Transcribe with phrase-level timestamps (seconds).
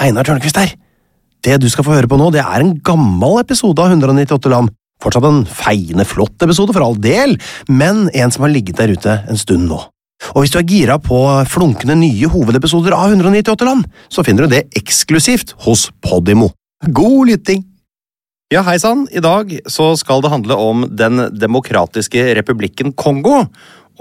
[0.00, 0.72] Einar Tørnquist her!
[1.44, 4.72] Det du skal få høre på nå, det er en gammel episode av 198 land.
[5.02, 7.36] Fortsatt en feiende flott episode, for all del,
[7.68, 9.82] men en som har ligget der ute en stund nå.
[10.32, 11.18] Og hvis du er gira på
[11.50, 16.50] flunkende nye hovedepisoder av 198 land, så finner du det eksklusivt hos Podimo.
[16.88, 17.62] God lytting!
[18.52, 19.06] Ja, hei sann.
[19.10, 23.46] I dag så skal det handle om Den demokratiske republikken Kongo.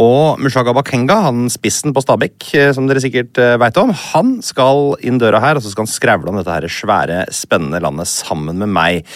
[0.02, 4.36] Og Mushaga Bakenga, han spissen på Stabekk, eh, som dere sikkert veit vet om, han
[4.42, 8.10] skal inn døra her, og så skal han skravle om dette her svære, spennende landet
[8.10, 9.08] sammen med meg.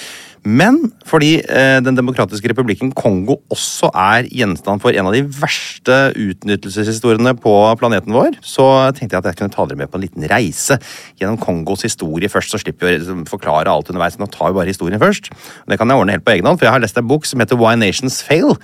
[0.48, 5.98] Men fordi eh, Den demokratiske republikken Kongo også er gjenstand for en av de verste
[6.16, 10.06] utnyttelseshistoriene på planeten vår, så tenkte jeg at jeg kunne ta dere med på en
[10.06, 10.80] liten reise
[11.20, 14.20] gjennom Kongos historie først, så slipper vi å liksom forklare alt underveis.
[14.22, 15.32] Nå tar vi bare historien først.
[15.68, 17.44] Det kan jeg ordne helt på egen hånd, for jeg har lest en bok som
[17.44, 18.56] heter Why Nations Fail,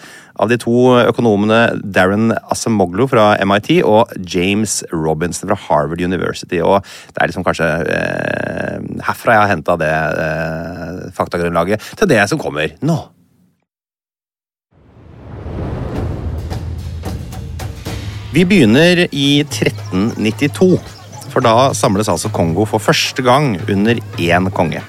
[0.41, 6.61] av de to økonomene Darren Asamoglu fra MIT og James Robinson fra Harvard University.
[6.63, 6.81] Og
[7.13, 8.77] det er liksom kanskje eh,
[9.07, 12.99] herfra jeg har henta det eh, faktagrunnlaget til det som kommer nå.
[18.33, 20.71] Vi begynner i 1392,
[21.29, 24.81] for da samles altså Kongo for første gang under én konge.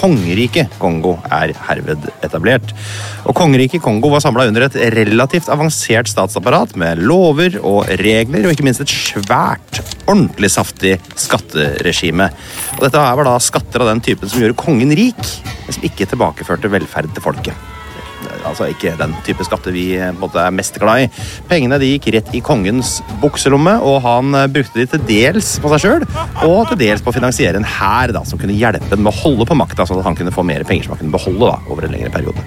[0.00, 2.72] Kongeriket Kongo er herved etablert.
[3.28, 8.54] Og Kongeriket Kongo var samla under et relativt avansert statsapparat med lover og regler, og
[8.54, 12.30] ikke minst et svært, ordentlig saftig skatteregime.
[12.78, 15.20] Og dette var da skatter av den typen som gjorde kongen rik,
[15.66, 17.70] men som ikke tilbakeførte velferd til folket.
[18.48, 21.10] Altså ikke den type skatter vi eh, måte er mest glad i.
[21.50, 25.72] Pengene de gikk rett i kongens bukselomme, og han eh, brukte de til dels på
[25.74, 26.08] seg sjøl,
[26.46, 29.46] og til dels på å finansiere en hær som kunne hjelpe ham med å holde
[29.48, 31.86] på makta, sånn at han kunne få mer penger som han kunne beholde da, over
[31.86, 32.44] en lengre periode.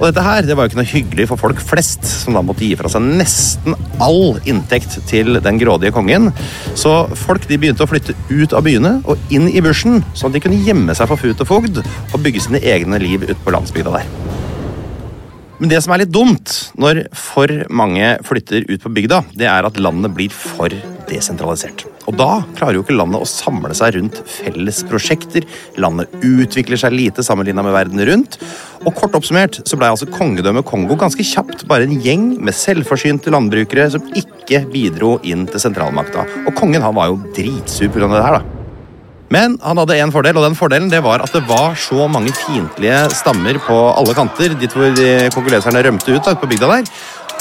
[0.00, 2.64] Og dette her, det var jo ikke noe hyggelig for folk flest, som da måtte
[2.64, 6.30] gi fra seg nesten all inntekt til den grådige kongen.
[6.72, 10.38] Så folk de begynte å flytte ut av byene og inn i bushen, sånn at
[10.38, 13.52] de kunne gjemme seg for fut og fogd og bygge sine egne liv ute på
[13.52, 14.39] landsbygda der.
[15.60, 19.66] Men det som er litt dumt når for mange flytter ut på bygda, det er
[19.68, 20.72] at landet blir for
[21.10, 21.84] desentralisert.
[22.08, 25.44] Og da klarer jo ikke landet å samle seg rundt felles prosjekter.
[25.80, 28.38] Landet utvikler seg lite sammenligna med verden rundt.
[28.86, 33.34] Og kort oppsummert så blei altså kongedømmet Kongo ganske kjapt bare en gjeng med selvforsynte
[33.34, 36.24] landbrukere som ikke bidro inn til sentralmakta.
[36.46, 38.08] Og kongen han var jo dritsur pga.
[38.08, 38.59] det her, da.
[39.30, 42.32] Men han hadde en fordel, og den fordelen det var at det var så mange
[42.34, 46.88] fiendtlige stammer på alle kanter, dit hvor de kongoleserne rømte ut da, på bygda der.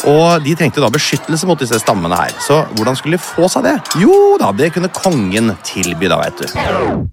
[0.09, 2.35] Og de trengte da beskyttelse mot disse stammene her.
[2.45, 3.75] Så hvordan skulle de få seg det?
[3.99, 7.09] Jo da, det kunne kongen tilby, da, vet du.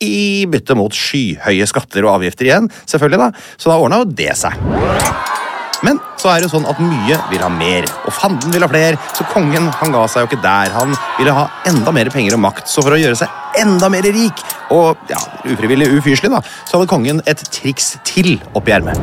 [0.00, 3.50] I bytte mot skyhøye skatter og avgifter igjen, selvfølgelig, da.
[3.60, 4.56] Så da ordna jo det seg.
[5.86, 8.68] Men så er det jo sånn at mye vil ha mer, og fanden vil ha
[8.70, 10.74] fler, så kongen han ga seg jo ikke der.
[10.76, 14.06] Han ville ha enda mer penger og makt, så for å gjøre seg enda mer
[14.06, 14.44] rik,
[14.74, 19.00] og ja, ufrivillig ufyselig, da, så hadde kongen et triks til oppi ermet.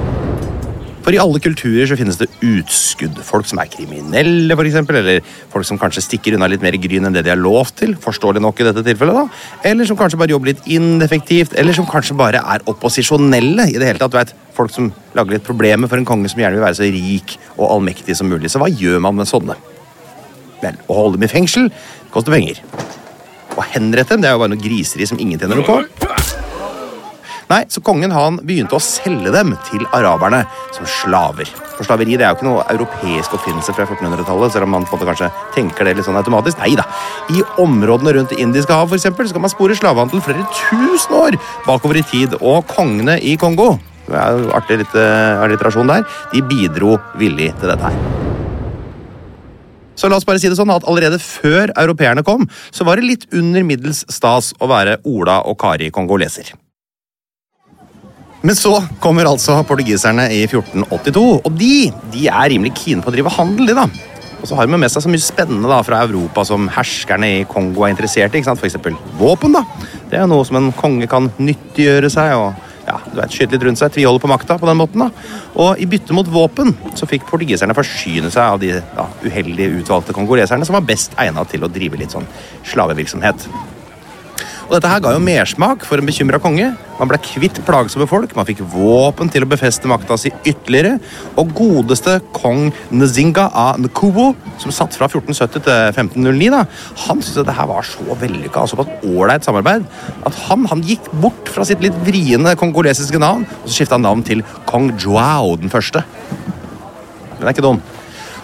[1.07, 3.15] For i alle kulturer så finnes det utskudd.
[3.23, 5.21] Folk som er kriminelle, for eksempel, eller
[5.53, 7.93] folk som kanskje stikker unna litt mer gryn enn det de har lov til.
[7.95, 9.23] forståelig nok i dette tilfellet da.
[9.71, 13.69] Eller som kanskje bare jobber litt ineffektivt, eller som kanskje bare er opposisjonelle.
[13.71, 16.41] i det hele tatt, du vet, Folk som lager litt problemer for en konge som
[16.41, 18.49] gjerne vil være så rik og allmektig som mulig.
[18.49, 19.57] Så hva gjør man med sånne?
[20.63, 21.69] Vel, å holde dem i fengsel
[22.13, 22.63] koster penger.
[23.57, 26.07] Å henrette dem det er jo bare noe griseri som ingen tjener noe på.
[27.47, 30.41] Nei, så kongen han begynte å selge dem til araberne
[30.75, 31.47] som slaver.
[31.77, 34.97] For slaveri det er jo ikke noe europeisk oppfinnelse fra 1400-tallet, selv om man på
[34.97, 36.59] en måte kanskje tenker det litt sånn automatisk.
[36.59, 36.83] Nei da.
[37.31, 41.15] I områdene rundt Det indiske hav for eksempel, så kan man spore slavehandel flere tusen
[41.15, 42.35] år bakover i tid.
[42.41, 43.77] Og kongene i Kongo
[44.07, 48.25] det er jo artig litt uh, alliterasjon der, de bidro villig til dette her.
[49.97, 53.07] Så la oss bare si det sånn at Allerede før europeerne kom, så var det
[53.09, 56.53] litt under middels stas å være Ola og Kari kongoleser.
[58.45, 63.15] Men så kommer altså portugiserne i 1482, og de, de er rimelig keen på å
[63.15, 63.65] drive handel.
[63.71, 63.87] de da.
[64.37, 67.43] Og så har de med seg så mye spennende da, fra Europa som herskerne i
[67.49, 68.39] Kongo er interessert i.
[68.39, 68.63] ikke sant?
[68.63, 69.57] Eksempel våpen.
[69.57, 69.65] da.
[70.11, 72.37] Det er jo noe som en konge kan nyttiggjøre seg.
[72.37, 72.66] og
[73.17, 75.07] du vet, skyte litt rundt seg, tviholde på makta på den måten.
[75.07, 75.09] da.
[75.57, 80.15] Og I bytte mot våpen så fikk portugiserne forsyne seg av de da, uheldige utvalgte
[80.15, 82.29] kongoleserne som var best egnet til å drive litt sånn
[82.67, 83.49] slavevirksomhet.
[84.67, 86.73] Og Dette her ga jo mersmak for en bekymra konge.
[86.97, 90.97] Man ble kvitt plagsomme folk, man fikk våpen til å befeste makta si ytterligere.
[91.39, 96.65] Og godeste kong Nzinga av Nkubo, som satt fra 1470 til 1509, da,
[97.05, 99.87] han syntes at det her var så vellykka og såpass ålreit samarbeid
[100.27, 104.05] at han, han, gikk bort fra sitt litt vriene kongolesiske navn og så skifta han
[104.07, 106.03] navn til kong Joao den første.
[107.37, 107.79] Den er ikke dum.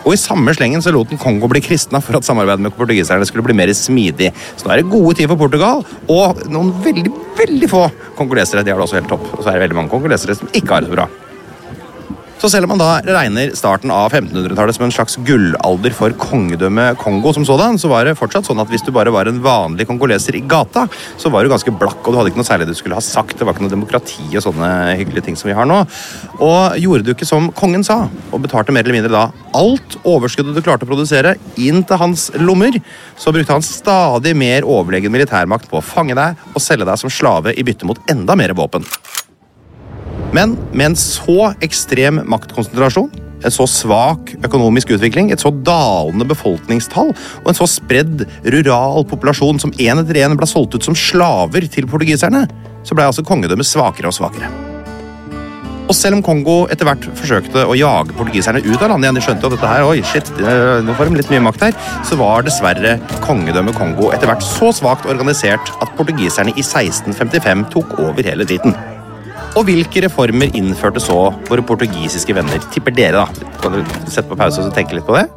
[0.03, 3.27] Og I samme slengen så lot den Kongo bli kristna for at samarbeidet med portugiserne
[3.27, 4.33] skulle bli mer smidig.
[4.59, 7.85] Så nå er det gode tider for Portugal, og noen veldig veldig få
[8.17, 8.65] kongolesere.
[8.65, 9.29] De har det også helt topp.
[9.37, 11.07] Og så er det veldig mange kongolesere som ikke har det så bra.
[12.43, 16.97] Så selv om man da regner starten av 1500-tallet som en slags gullalder for kongedømmet
[16.99, 19.85] Kongo, som sådan, så var det fortsatt sånn at hvis du bare var en vanlig
[19.87, 20.83] kongoleser i gata,
[21.15, 23.37] så var du ganske blakk, og du hadde ikke noe særlig du skulle ha sagt.
[23.39, 25.79] Det var ikke noe demokrati og sånne hyggelige ting som vi har nå.
[26.43, 28.01] Og gjorde du ikke som kongen sa,
[28.33, 29.23] og betalte mer eller mindre da
[29.55, 32.75] alt overskuddet du klarte å produsere, inn til hans lommer,
[33.15, 37.19] så brukte han stadig mer overlegen militærmakt på å fange deg og selge deg som
[37.23, 38.83] slave i bytte mot enda mer våpen.
[40.33, 43.11] Men med en så ekstrem maktkonsentrasjon,
[43.43, 48.25] en så svak økonomisk utvikling, et så dalende befolkningstall og en så spredd
[48.55, 52.47] rural populasjon som én etter én ble solgt ut som slaver til portugiserne,
[52.83, 54.49] så ble altså kongedømmet svakere og svakere.
[55.83, 59.23] Og selv om Kongo etter hvert forsøkte å jage portugiserne ut av landet igjen, de
[59.25, 61.75] skjønte at dette her, oi, shit, nå får de litt mye makt her,
[62.07, 62.95] så var dessverre
[63.27, 68.79] kongedømmet Kongo etter hvert så svakt organisert at portugiserne i 1655 tok over hele driten.
[69.53, 72.61] Og hvilke reformer innførte så våre portugisiske venner?
[72.73, 73.49] Tipper dere, da.
[73.61, 75.27] Kan du sette på pause og tenke litt på det?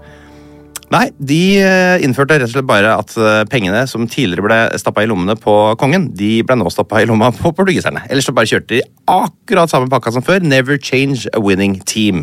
[0.87, 5.03] Nei, de eh, innførte rett og slett bare at eh, pengene som tidligere ble stappa
[5.03, 8.05] i lommene på kongen, de ble nå stappa i lomma på portugiserne.
[8.06, 10.47] Ellers så bare kjørte de akkurat samme pakka som før.
[10.47, 12.23] Never change a winning team.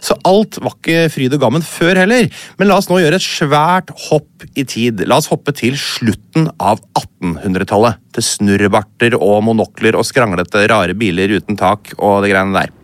[0.00, 2.30] Så alt var ikke fryd og gammen før heller.
[2.56, 5.04] Men la oss nå gjøre et svært hopp i tid.
[5.04, 8.00] La oss hoppe til slutten av 1800-tallet.
[8.16, 12.79] Til snurrebarter og monokler og skranglete rare biler uten tak og det greiene der.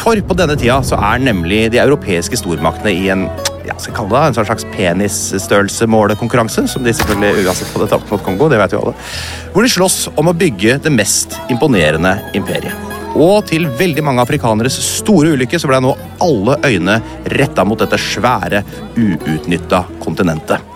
[0.00, 3.26] For på denne tida så er nemlig de europeiske stormaktene i en
[3.68, 8.48] ja, skal kalle det en slags penisstørrelsemålekonkurranse, som de selvfølgelig uansett hadde tapt mot Kongo,
[8.48, 8.94] det vet jo alle,
[9.52, 12.88] hvor de slåss om å bygge det mest imponerende imperiet.
[13.10, 15.92] Og til veldig mange afrikaneres store ulykke så ble nå
[16.24, 17.00] alle øyne
[17.34, 18.62] retta mot dette svære,
[18.96, 20.69] uutnytta kontinentet.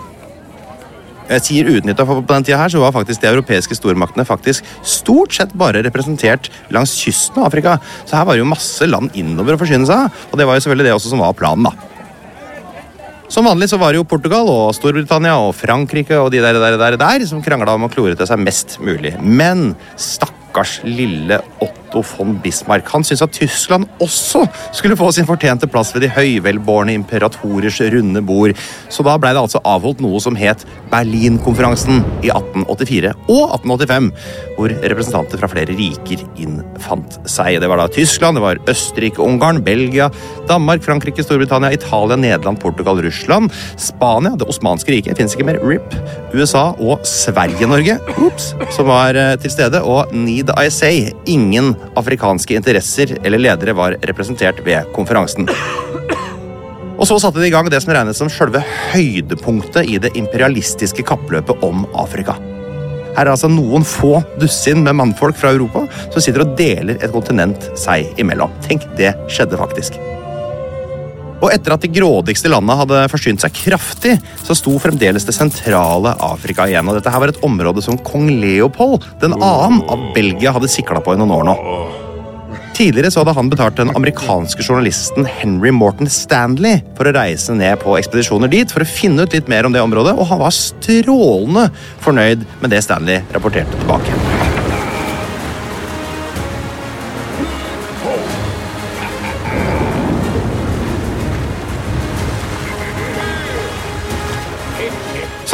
[1.24, 4.66] Jeg sier utnytta, for på den tida her så var faktisk de europeiske stormaktene faktisk
[4.84, 7.78] stort sett bare representert langs kysten av Afrika.
[8.04, 10.64] Så her var det jo masse land innover å forsyne seg og det var jo
[10.66, 11.70] selvfølgelig det også som var planen.
[11.70, 11.90] da.
[13.32, 16.76] Som vanlig så var det jo Portugal og Storbritannia og Frankrike og de der, der,
[16.78, 19.16] der, der som krangla om å klore til seg mest mulig.
[19.20, 22.88] Men stakkars lille Otto Otto von Bismarck.
[22.92, 28.22] Han syntes at Tyskland også skulle få sin fortjente plass ved de høyvelbårne imperatorers runde
[28.26, 28.54] bord.
[28.90, 34.10] Så da blei det altså avholdt noe som het Berlinkonferansen i 1884 og 1885,
[34.56, 37.60] hvor representanter fra flere riker innfant seg.
[37.62, 40.10] Det var da Tyskland, det var Østerrike, Ungarn, Belgia,
[40.50, 45.94] Danmark, Frankrike, Storbritannia, Italia, Nederland, Portugal, Russland, Spania, Det osmanske riket, fins ikke mer, RIP,
[46.34, 48.00] USA og Sverige-Norge,
[48.74, 49.82] som var eh, til stede.
[49.82, 55.48] Og need I say, ingen afrikanske interesser eller ledere var representert ved konferansen.
[56.94, 58.62] Og Så satte de i gang det som regnes som selve
[58.92, 62.36] høydepunktet i det imperialistiske kappløpet om Afrika.
[63.14, 67.14] Her er altså noen få dussin med mannfolk fra Europa som sitter og deler et
[67.14, 68.54] kontinent seg imellom.
[68.66, 69.98] Tenk, det skjedde faktisk.
[71.44, 76.14] Og etter at de grådigste landene hadde forsynt seg kraftig, så sto fremdeles det sentrale
[76.24, 76.88] Afrika igjen.
[76.88, 81.04] Og dette her var et område som kong Leopold den annen av Belgia hadde sikla
[81.04, 81.58] på i noen år nå.
[82.74, 87.78] Tidligere så hadde han betalt den amerikanske journalisten Henry Morton Stanley for å reise ned
[87.84, 90.56] på ekspedisjoner dit for å finne ut litt mer om det området, og han var
[90.56, 91.68] strålende
[92.02, 94.23] fornøyd med det Stanley rapporterte tilbake.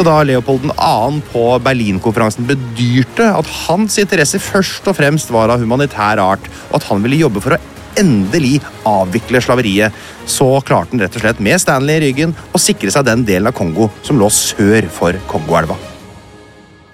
[0.01, 1.17] Så da Leopold 2.
[1.29, 6.87] på Berlinkonferansen bedyrte at hans interesse først og fremst var av humanitær art, og at
[6.87, 7.59] han ville jobbe for å
[8.01, 8.55] endelig
[8.89, 9.93] avvikle slaveriet,
[10.25, 13.51] så klarte han rett og slett med Stanley i ryggen å sikre seg den delen
[13.51, 15.77] av Kongo som lå sør for Kongoelva.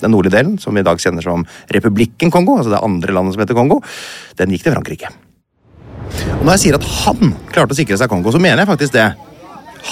[0.03, 1.47] Den nordlige delen, som vi i dag kjenner som
[1.77, 3.79] republikken Kongo, altså det andre landet som heter Kongo,
[4.35, 5.15] den gikk til Frankrike.
[6.41, 8.99] Og Når jeg sier at han klarte å sikre seg Kongo, så mener jeg faktisk
[8.99, 9.13] det.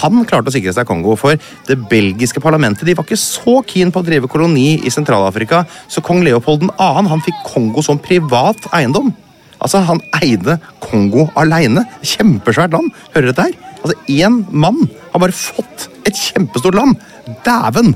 [0.02, 1.38] Han klarte å sikre seg Kongo, for
[1.68, 6.02] det belgiske parlamentet de var ikke så keen på å drive koloni i Sentral-Afrika, så
[6.04, 6.90] kong Leopold 2.
[7.12, 9.14] han fikk Kongo som privat eiendom.
[9.56, 11.86] Altså, Han eide Kongo aleine.
[12.04, 12.92] Kjempesvært land.
[13.14, 13.54] Hører dette her?
[13.82, 17.00] Altså, Én mann har bare fått et kjempestort land.
[17.46, 17.94] Dæven!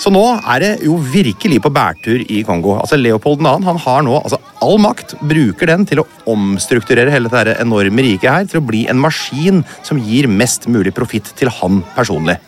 [0.00, 2.78] Så nå er det jo virkelig på bærtur i Kongo.
[2.80, 3.50] Altså Leopold 2.
[3.66, 8.30] han har nå altså, all makt, bruker den til å omstrukturere hele dette enorme riket
[8.32, 12.38] her til å bli en maskin som gir mest mulig profitt til han personlig.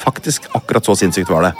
[0.00, 1.52] Faktisk akkurat så sinnssykt var det.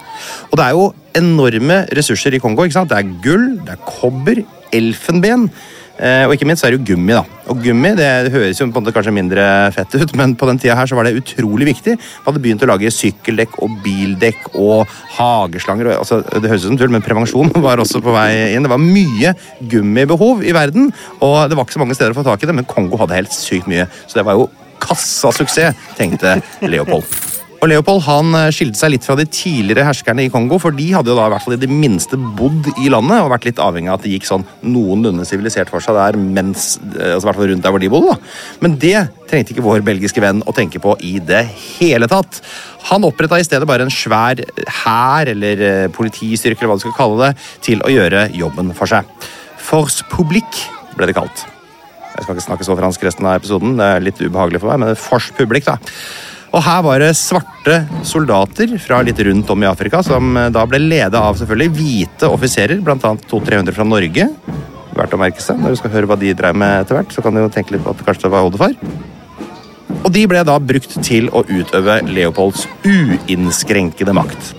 [0.49, 0.89] Og det er jo
[1.21, 2.65] enorme ressurser i Kongo.
[2.65, 2.93] ikke sant?
[2.93, 4.41] Det er gull, det er kobber,
[4.73, 5.51] elfenben.
[5.97, 7.15] Eh, og ikke minst så er det jo gummi.
[7.17, 7.23] da.
[7.51, 10.61] Og gummi det høres jo på en måte kanskje mindre fett ut, men på den
[10.61, 11.97] tida her så var det utrolig viktig.
[11.97, 15.93] Man hadde begynt å lage sykkeldekk og bildekk og hageslanger.
[15.93, 18.67] Og, altså, det høres ut som tull, men prevensjon var også på vei inn.
[18.67, 19.33] Det var mye
[19.73, 22.59] gummibehov i verden, og det var ikke så mange steder å få tak i det,
[22.59, 23.89] men Kongo hadde helt sykt mye.
[24.07, 24.51] Så det var jo
[24.83, 27.36] kassasuksess, tenkte Leopold.
[27.57, 30.91] Og Leopold han eh, skilte seg litt fra de tidligere herskerne i Kongo, for de
[30.93, 33.63] hadde jo da i hvert fall i det minste bodd i landet og vært litt
[33.63, 37.41] avhengig av at det gikk sånn noenlunde sivilisert for seg der mens, eh, altså hvert
[37.41, 38.13] fall rundt der hvor de bodde.
[38.13, 38.61] da.
[38.65, 38.95] Men det
[39.31, 41.47] trengte ikke vår belgiske venn å tenke på i det
[41.79, 42.43] hele tatt.
[42.91, 44.45] Han oppretta i stedet bare en svær
[44.83, 48.93] hær, eller eh, politistyrke, eller hva du skal kalle det, til å gjøre jobben for
[48.93, 49.09] seg.
[49.67, 51.49] Force public ble det kalt.
[52.17, 54.85] Jeg skal ikke snakke så fransk resten av episoden, det er litt ubehagelig for meg,
[54.85, 55.81] men force public, da.
[56.57, 60.63] Og her var det svarte soldater fra litt rundt om i Afrika som eh, da
[60.69, 62.97] ble ledet av selvfølgelig hvite offiserer, bl.a.
[62.97, 64.31] 200-300 fra Norge.
[64.97, 65.61] Verdt å merke seg.
[65.61, 67.77] Når du skal høre hva de drev med etter hvert, så kan du jo tenke
[67.77, 68.73] litt på at det var oldefar.
[70.01, 74.55] Og de ble da brukt til å utøve Leopolds uinnskrenkede makt.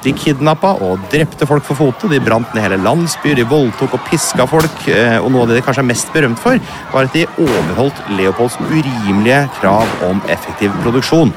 [0.00, 4.06] De kidnappa og drepte folk for fote, de brant ned hele landsbyer, de voldtok og
[4.08, 4.86] piska folk.
[4.88, 6.56] Eh, og noe av det de kanskje er mest berømt for,
[6.94, 11.34] var at de overholdt Leopolds urimelige krav om effektiv produksjon.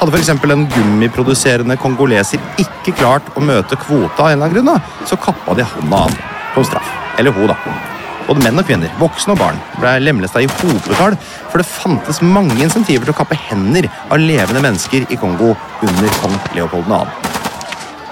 [0.00, 0.32] Hadde f.eks.
[0.32, 5.54] en gummiproduserende kongoleser ikke klart å møte kvota, av en eller annen grunn, så kappa
[5.54, 6.20] de hånda av
[6.56, 6.94] på straff.
[7.20, 7.99] Eller hun, da.
[8.30, 11.16] Både menn og kvinner, voksne og barn, ble lemlesta i hopetall,
[11.50, 16.14] for det fantes mange insentiver til å kappe hender av levende mennesker i Kongo under
[16.20, 17.00] kong Leopold 2.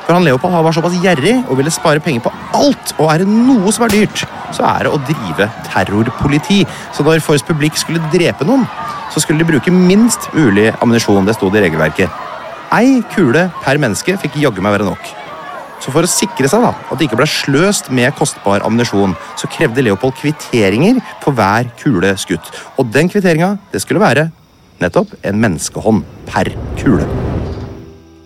[0.08, 3.28] For han Leopold var såpass gjerrig og ville spare penger på alt, og er det
[3.30, 4.24] noe som er dyrt,
[4.56, 6.64] så er det å drive terrorpoliti.
[6.96, 8.66] Så når Force Public skulle drepe noen,
[9.14, 11.30] så skulle de bruke minst mulig ammunisjon.
[11.30, 12.26] Det sto det i regelverket.
[12.74, 15.17] Ei kule per menneske fikk jaggu meg være nok.
[15.78, 19.50] Så for å sikre seg da, at det ikke ble sløst med kostbar ammunisjon, så
[19.52, 22.50] krevde Leopold kvitteringer for hver kule skutt.
[22.78, 24.28] Og den kvitteringa skulle være
[24.82, 27.06] nettopp en menneskehånd per kule.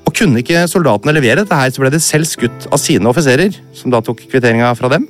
[0.02, 3.54] Og Kunne ikke soldatene levere dette, her, så ble det selv skutt av sine offiserer,
[3.76, 5.06] som da tok kvitteringa fra dem.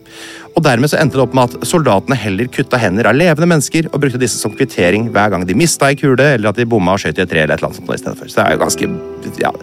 [0.54, 3.90] Og Dermed så endte det opp med at soldatene heller kutta hender av levende mennesker
[3.90, 6.94] og brukte disse som kvittering hver gang de mista ei kule, eller at de bomma
[6.94, 7.42] og skjøt i et tre.
[7.42, 8.30] eller et eller annet sånt i stedet for.
[8.30, 9.56] Så det er jo ganske ja,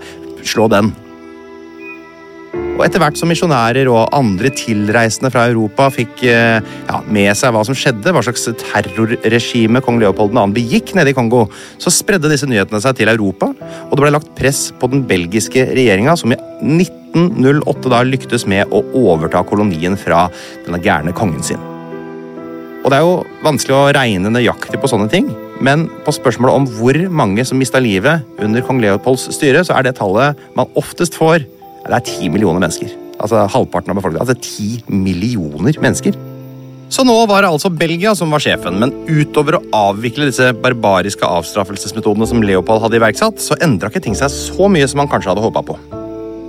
[0.43, 0.91] Slå den.
[2.79, 7.51] Og etter hvert som misjonærer og andre tilreisende fra Europa fikk eh, ja, med seg
[7.51, 10.45] hva som skjedde, hva slags terrorregime kong Leopold 2.
[10.55, 14.31] begikk nede i Kongo, så spredde disse nyhetene seg til Europa, og det ble lagt
[14.39, 20.29] press på den belgiske regjeringa, som i 1908 da lyktes med å overta kolonien fra
[20.63, 21.59] denne gærne kongen sin.
[22.79, 25.27] Og Det er jo vanskelig å regne nøyaktig på sånne ting,
[25.59, 29.83] men på spørsmålet om hvor mange som mista livet under kong Leopolds styre, så er
[29.83, 31.43] det tallet man oftest får
[31.85, 32.91] det er ti millioner mennesker.
[33.19, 34.25] Altså halvparten av befolkningen.
[34.25, 36.17] Altså ti millioner mennesker.
[36.89, 41.27] Så nå var det altså Belgia som var sjefen, men utover å avvikle disse barbariske
[41.27, 45.35] avstraffelsesmetodene som Leopold hadde iverksatt, så endra ikke ting seg så mye som han kanskje
[45.35, 45.77] hadde håpa på.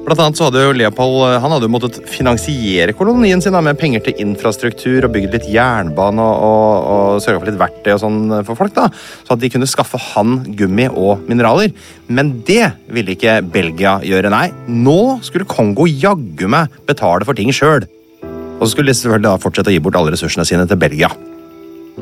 [0.00, 3.60] Blant annet så hadde jo Leopold eh, han hadde jo måttet finansiere kolonien sin da,
[3.64, 7.92] med penger til infrastruktur og bygd litt jernbane og, og, og sørga for litt verktøy
[7.94, 8.74] og sånn eh, for folk.
[8.76, 8.88] da,
[9.26, 11.74] Så at de kunne skaffe han gummi og mineraler.
[12.08, 14.48] Men det ville ikke Belgia gjøre, nei.
[14.72, 17.84] Nå skulle Kongo jaggu meg betale for ting sjøl.
[18.24, 21.12] Og så skulle de selvfølgelig da fortsette å gi bort alle ressursene sine til Belgia.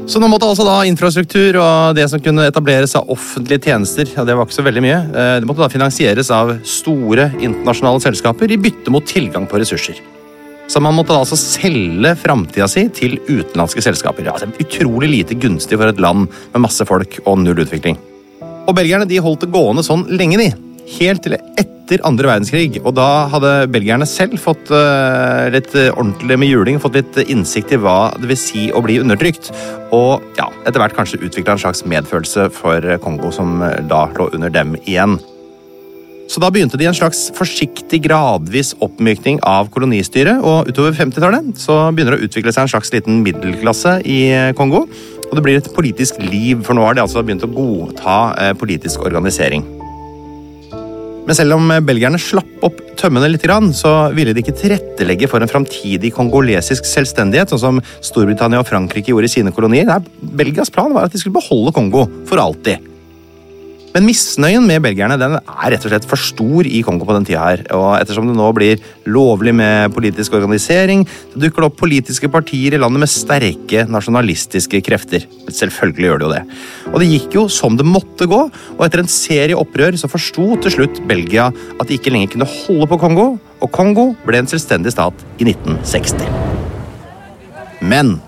[0.08, 4.24] Så nå måtte altså da infrastruktur og det som kunne etableres av offentlige tjenester, ja,
[4.24, 8.54] det var ikke så veldig mye, eh, det måtte da finansieres av store internasjonale selskaper
[8.54, 10.00] i bytte mot tilgang på ressurser.
[10.68, 14.24] Så man måtte da altså selge framtida si til utenlandske selskaper.
[14.24, 16.24] Ja, altså Utrolig lite gunstig for et land
[16.54, 18.00] med masse folk og null utvikling.
[18.40, 20.52] Og belgierne de holdt det gående sånn lenge, de.
[20.98, 22.80] Helt til etter andre verdenskrig.
[22.84, 27.80] Og da hadde belgierne selv fått uh, litt ordentlig med juling, fått litt innsikt i
[27.80, 29.50] hva det vil si å bli undertrykt.
[29.96, 34.52] Og ja, etter hvert kanskje utvikla en slags medfølelse for Kongo, som da lå under
[34.52, 35.18] dem igjen.
[36.28, 40.42] Så da begynte de en slags forsiktig, gradvis oppmykning av kolonistyret.
[40.44, 44.20] Og utover 50-tallet så begynner det å utvikle seg en slags liten middelklasse i
[44.58, 44.84] Kongo.
[45.28, 48.54] Og det blir et politisk liv, for nå har de altså begynt å godta eh,
[48.60, 49.64] politisk organisering.
[51.28, 53.44] Men selv om belgierne slapp opp tømmene litt,
[53.76, 59.12] så ville de ikke tilrettelegge for en framtidig kongolesisk selvstendighet, sånn som Storbritannia og Frankrike
[59.12, 59.84] gjorde i sine kolonier.
[59.90, 60.00] Nei,
[60.40, 62.80] Belgias plan var at de skulle beholde Kongo for alltid.
[63.94, 67.26] Men misnøyen med belgierne den er rett og slett for stor i Kongo på den
[67.28, 67.62] tida her.
[67.76, 72.76] Og ettersom det nå blir lovlig med politisk organisering, så dukker det opp politiske partier
[72.76, 75.24] i landet med sterke nasjonalistiske krefter.
[75.48, 76.44] Selvfølgelig gjør det jo det.
[76.92, 78.40] Og det gikk jo som det måtte gå,
[78.76, 82.52] og etter en serie opprør så forsto til slutt Belgia at de ikke lenger kunne
[82.52, 83.28] holde på Kongo,
[83.58, 86.28] og Kongo ble en selvstendig stat i 1960.
[87.88, 88.18] Men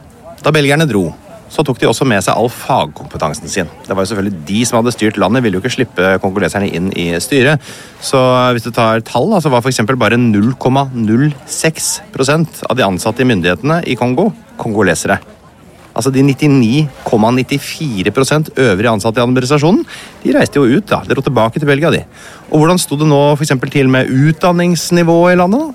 [0.41, 1.11] da belgierne dro,
[1.51, 3.67] så tok de også med seg all fagkompetansen sin.
[3.87, 6.89] Det var jo selvfølgelig De som hadde styrt landet, ville jo ikke slippe kongoleserne inn
[6.95, 7.59] i styret.
[8.03, 8.19] Så
[8.55, 9.81] hvis du tar tall, så var f.eks.
[9.99, 14.27] bare 0,06% av de ansatte i myndighetene i Kongo
[14.61, 15.17] kongolesere.
[15.91, 19.83] Altså De 99,94% øvrige ansatte i administrasjonen
[20.23, 20.87] de reiste jo ut.
[20.87, 21.91] da, De dro tilbake til Belgia.
[21.91, 22.05] de.
[22.51, 25.61] Og Hvordan sto det nå for til med utdanningsnivået i landet?
[25.61, 25.67] da?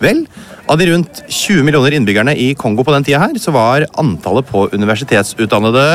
[0.00, 0.26] Vel,
[0.66, 4.48] av de rundt 20 millioner innbyggerne i Kongo på den tida her, så var antallet
[4.48, 5.86] på universitetsutdannede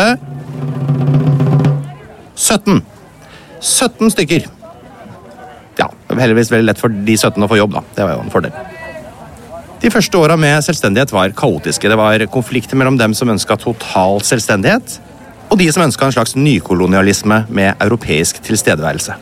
[2.36, 2.82] 17.
[3.62, 4.48] 17 stykker.
[5.80, 7.84] Ja, heldigvis veldig lett for de 17 å få jobb, da.
[7.96, 8.56] Det var jo en fordel.
[9.82, 11.90] De første åra med selvstendighet var kaotiske.
[11.90, 15.00] Det var konflikter mellom dem som ønska total selvstendighet,
[15.50, 19.18] og de som ønska en slags nykolonialisme med europeisk tilstedeværelse.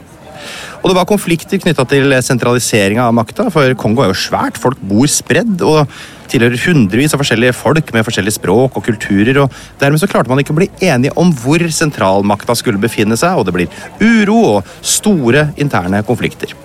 [0.80, 4.60] Og det var konflikter knytta til sentraliseringa av makta, for Kongo er jo svært.
[4.62, 5.92] Folk bor spredd og
[6.32, 9.42] tilhører hundrevis av forskjellige folk med forskjellige språk og kulturer.
[9.44, 13.36] og Dermed så klarte man ikke å bli enige om hvor sentralmakta skulle befinne seg,
[13.36, 16.56] og det blir uro og store interne konflikter.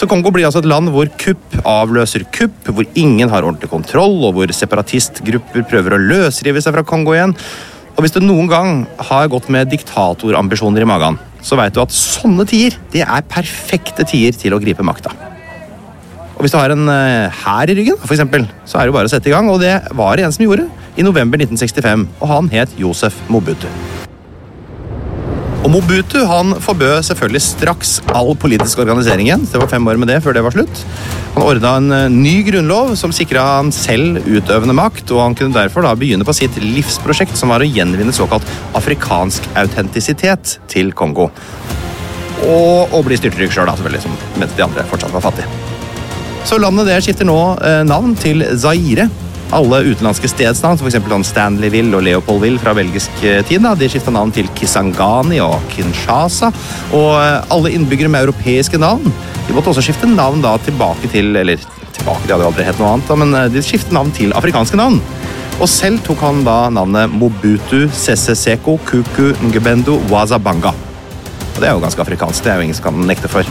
[0.00, 4.16] Så Kongo blir altså et land hvor kupp avløser kupp, hvor ingen har ordentlig kontroll,
[4.24, 7.36] og hvor separatistgrupper prøver å løsrive seg fra Kongo igjen.
[7.98, 11.94] Og hvis du noen gang har gått med diktatorambisjoner i magen, så veit du at
[11.94, 15.12] sånne tider det er perfekte tider til å gripe makta.
[16.40, 19.10] Og Hvis du har en eh, hær i ryggen, for eksempel, så er det bare
[19.10, 19.50] å sette i gang.
[19.52, 23.68] Og det var det en som gjorde i november 1965, og han het Josef Mobutu.
[25.60, 29.42] Og Mobutu han forbød selvfølgelig straks all politisk organisering igjen.
[29.44, 30.84] Det var fem år med det før det var slutt.
[31.34, 35.54] Han ordna en eh, ny grunnlov som sikra han selv utøvende makt, og han kunne
[35.54, 41.28] derfor da begynne på sitt livsprosjekt, som var å gjenvinne såkalt afrikansk autentisitet til Kongo.
[42.48, 45.60] Og, og bli styrtrykk sjøl, selvfølgelig, mens de andre fortsatt var fattige.
[46.48, 49.10] Så landet det skifter nå eh, navn til Zaire
[49.56, 51.30] alle utenlandske stedsnavn, som f.eks.
[51.30, 56.52] Stanleyville og Leopoldville fra belgisk eh, tid, da, de skifta navn til Kisangani og Kinshasa.
[56.94, 59.10] Og eh, alle innbyggere med europeiske navn
[59.50, 61.58] de måtte også skifte navn da tilbake til Eller
[61.90, 64.78] tilbake, de hadde aldri hett noe annet, da, men eh, de skiftet navn til afrikanske
[64.78, 65.00] navn.
[65.60, 70.72] Og selv tok han da navnet Mobutu Sese Seko Kuku Ngebendo Wazabanga.
[71.50, 73.48] Og det er jo ganske afrikansk, det er jo ingen som kan nekte for.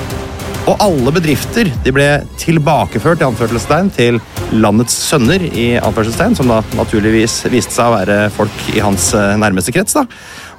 [0.70, 4.20] Og alle bedrifter de ble tilbakeført i anførselstegn til
[4.54, 9.34] landets sønner, i anførselstegn, som da naturligvis viste seg å være folk i hans eh,
[9.42, 9.98] nærmeste krets.
[9.98, 10.06] da.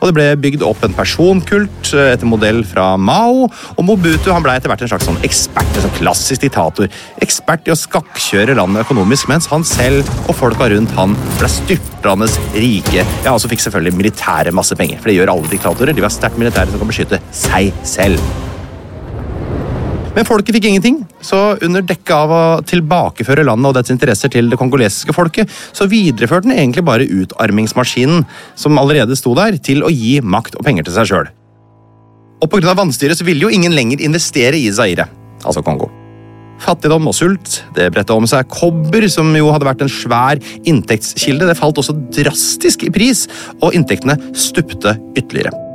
[0.00, 3.46] Og Det ble bygd opp en personkult eh, etter modell fra Mao.
[3.76, 6.90] Og Mobutu han ble etter hvert en slags sånn ekspert, en sånn klassisk diktator.
[7.22, 12.30] Ekspert i å skakkjøre landet økonomisk, mens han selv og folka rundt han ble styrtende
[12.58, 13.06] rike.
[13.22, 15.94] Ja, Og så fikk selvfølgelig militære masse penger, for det gjør alle diktatorer.
[15.94, 18.49] De var sterkt militære som kan beskytte seg selv.
[20.10, 24.48] Men folket fikk ingenting, så under dekke av å tilbakeføre landet og dets interesser til
[24.50, 28.24] det kongolesiske folket, så videreførte den egentlig bare utarmingsmaskinen
[28.58, 31.30] som allerede sto der, til å gi makt og penger til seg sjøl.
[32.40, 32.74] Og pga.
[32.74, 35.06] vannstyret så ville jo ingen lenger investere i Zaire,
[35.44, 35.92] altså Kongo.
[36.60, 38.50] Fattigdom og sult det bredte om seg.
[38.50, 43.28] Kobber, som jo hadde vært en svær inntektskilde, det falt også drastisk i pris,
[43.62, 45.69] og inntektene stupte ytterligere.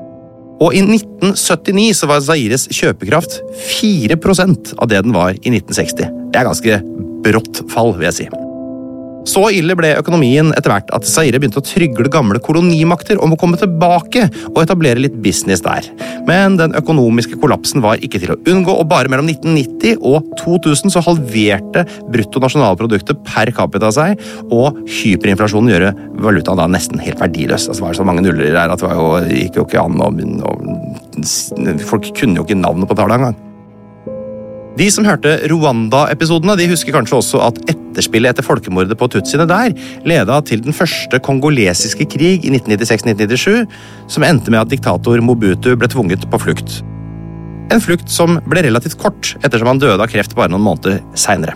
[0.63, 3.41] Og i 1979 så var Zaires kjøpekraft
[3.81, 6.07] 4% av det den var i 1960.
[6.31, 6.81] Det er ganske
[7.25, 8.44] brått fall, vil jeg si.
[9.25, 13.39] Så ille ble økonomien etter hvert at Zaire begynte å trygle gamle kolonimakter om å
[13.39, 15.87] komme tilbake og etablere litt business der.
[16.29, 20.93] Men den økonomiske kollapsen var ikke til å unngå, og bare mellom 1990 og 2000
[20.93, 24.21] så halverte bruttonasjonalproduktet per capita seg,
[24.53, 25.87] og hyperinflasjonen gjør
[26.21, 27.65] valutaen da nesten helt verdiløs.
[27.69, 29.09] Altså, det var så mange nuller der at det jo,
[29.41, 30.13] gikk jo ikke an å
[31.87, 33.37] Folk kunne jo ikke navnet på tallet engang.
[34.75, 37.61] De som hørte Rwanda-episodene, de husker kanskje også at
[37.95, 39.71] etterspillet etter folkemordet på tutsiene der
[40.07, 43.63] leda til den første kongolesiske krig i 1996-1997,
[44.11, 46.81] som endte med at diktator Mobutu ble tvunget på flukt.
[47.73, 51.55] En flukt som ble relativt kort, ettersom han døde av kreft bare noen måneder seinere.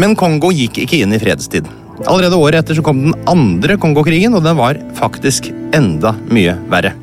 [0.00, 1.68] Men Kongo gikk ikke inn i fredstid.
[2.08, 6.94] Allerede året etter så kom den andre Kongokrigen, og den var faktisk enda mye verre.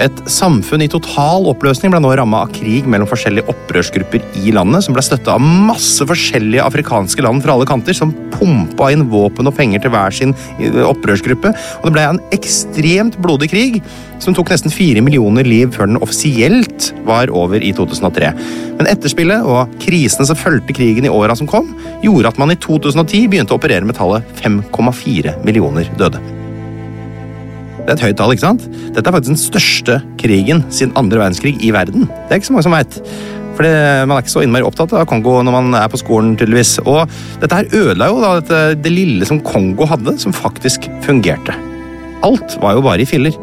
[0.00, 4.86] Et samfunn i total oppløsning ble nå ramma av krig mellom forskjellige opprørsgrupper i landet,
[4.86, 9.50] som ble støtta av masse forskjellige afrikanske land fra alle kanter, som pumpa inn våpen
[9.50, 11.52] og penger til hver sin eh, opprørsgruppe.
[11.52, 13.78] Og det ble en ekstremt blodig krig,
[14.24, 18.32] som tok nesten fire millioner liv før den offisielt var over i 2003.
[18.80, 22.60] Men etterspillet og krisene som fulgte krigen i åra som kom, gjorde at man i
[22.60, 26.39] 2010 begynte å operere med tallet 5,4 millioner døde.
[27.90, 28.64] Det er et høyt tall, ikke sant?
[28.94, 32.04] Dette er faktisk den største krigen siden andre verdenskrig i verden.
[32.06, 32.98] Det er ikke så mange som veit.
[33.58, 33.66] For
[34.06, 36.76] man er ikke så innmari opptatt av Kongo når man er på skolen, tydeligvis.
[36.84, 37.10] Og
[37.42, 41.56] dette her ødela jo da dette, det lille som Kongo hadde, som faktisk fungerte.
[42.22, 43.34] Alt var jo bare i filler.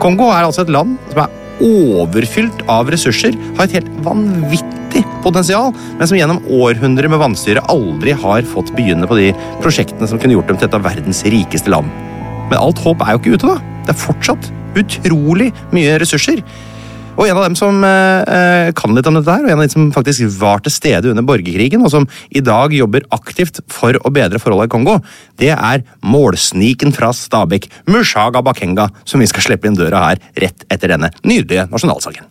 [0.00, 5.74] Kongo er altså et land som er overfylt av ressurser, har et helt vanvittig potensial,
[5.98, 10.38] men som gjennom århundrer med vanstyre aldri har fått begynne på de prosjektene som kunne
[10.38, 11.92] gjort dem til et av verdens rikeste land.
[12.48, 13.69] Men alt håp er jo ikke ute, da.
[13.90, 14.44] Det er fortsatt
[14.78, 16.44] utrolig mye ressurser.
[17.18, 19.74] Og en av dem som eh, kan litt om dette her, og en av de
[19.74, 24.14] som faktisk var til stede under borgerkrigen, og som i dag jobber aktivt for å
[24.14, 24.96] bedre forholdene i Kongo,
[25.42, 30.68] det er målsniken fra Stabekk, Mushaga Bakenga, som vi skal slippe inn døra her rett
[30.70, 32.30] etter denne nydelige nasjonalsangen.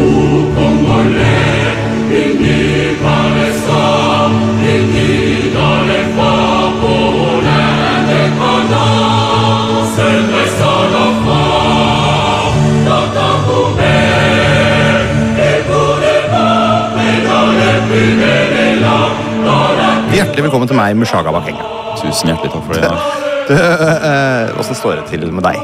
[20.31, 21.65] Hjertelig velkommen til meg, Mushaga Bakenga.
[21.99, 22.91] Tusen hjertelig takk for det.
[23.51, 25.57] Du, eh, Åssen står det til med deg?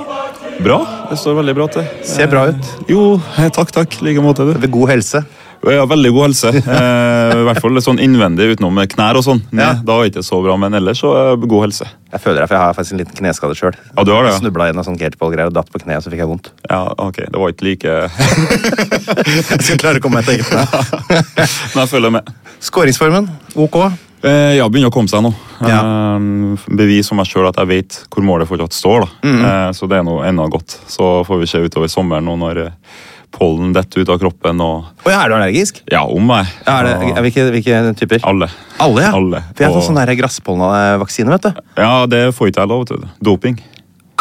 [0.65, 0.81] Bra.
[1.07, 1.85] Det står veldig bra til.
[2.03, 2.71] Ser bra ut.
[2.91, 3.03] Jo,
[3.37, 3.93] eh, takk, takk.
[4.01, 4.43] I like måte.
[4.43, 4.57] du.
[4.59, 5.21] Ved god helse.
[5.63, 6.51] Ja, veldig god helse.
[6.67, 9.39] Eh, I hvert fall sånn innvendig utenom knær og sånn.
[9.55, 9.69] Ja.
[9.87, 11.87] Da er det ikke så bra, men ellers så god helse.
[12.11, 13.77] Jeg føler det, for jeg har faktisk en liten kneskade sjøl.
[13.93, 14.41] Ja, du har det, ja.
[14.41, 16.51] Snubla i noe sånn gateball-greier og datt på kneet, og så fikk jeg vondt.
[16.67, 17.95] Ja, ok, Det var ikke like
[19.53, 20.67] Jeg skal klare å komme meg til eget kne.
[21.37, 22.35] Men jeg følger med.
[22.67, 23.79] Skåringsformen, ok.
[24.27, 25.33] Eh, ja, begynner å komme seg nå.
[25.63, 25.79] Ja.
[25.81, 29.07] Eh, bevis for meg sjøl at jeg vet hvor målet fortsatt står.
[29.23, 29.43] Mhm.
[29.45, 30.79] Eh, så det er noe enda godt.
[30.91, 32.67] Så får vi se utover sommeren nå når
[33.37, 35.81] pollen detter ut av kroppen og og er du allergisk?
[35.91, 36.47] Ja, om meg.
[36.65, 38.23] Ja, er det, hvilke, hvilke typer?
[38.27, 38.49] Alle.
[38.83, 39.11] Alle, ja.
[39.15, 39.41] Alle.
[39.53, 41.61] For jeg har fått sånn grasspollenvaksine, vet du.
[41.77, 43.05] Ja, det får ikke jeg lov til.
[43.23, 43.59] Doping.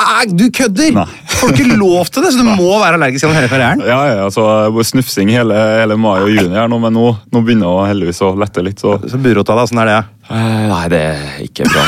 [0.07, 0.93] Ah, du kødder!
[0.95, 1.07] Nei.
[1.37, 3.81] Får du ikke lov til det, så du må være allergisk gjennom hele karrieren?
[3.85, 4.45] Ja, ja, altså
[4.87, 8.31] Snufsing hele, hele mai og juni her nå, men nå, nå begynner det heldigvis å
[8.39, 8.81] lette litt.
[8.81, 8.95] så...
[9.11, 9.97] Så burota, da, åssen er det?
[10.31, 11.85] Eh, nei, det er ikke bra.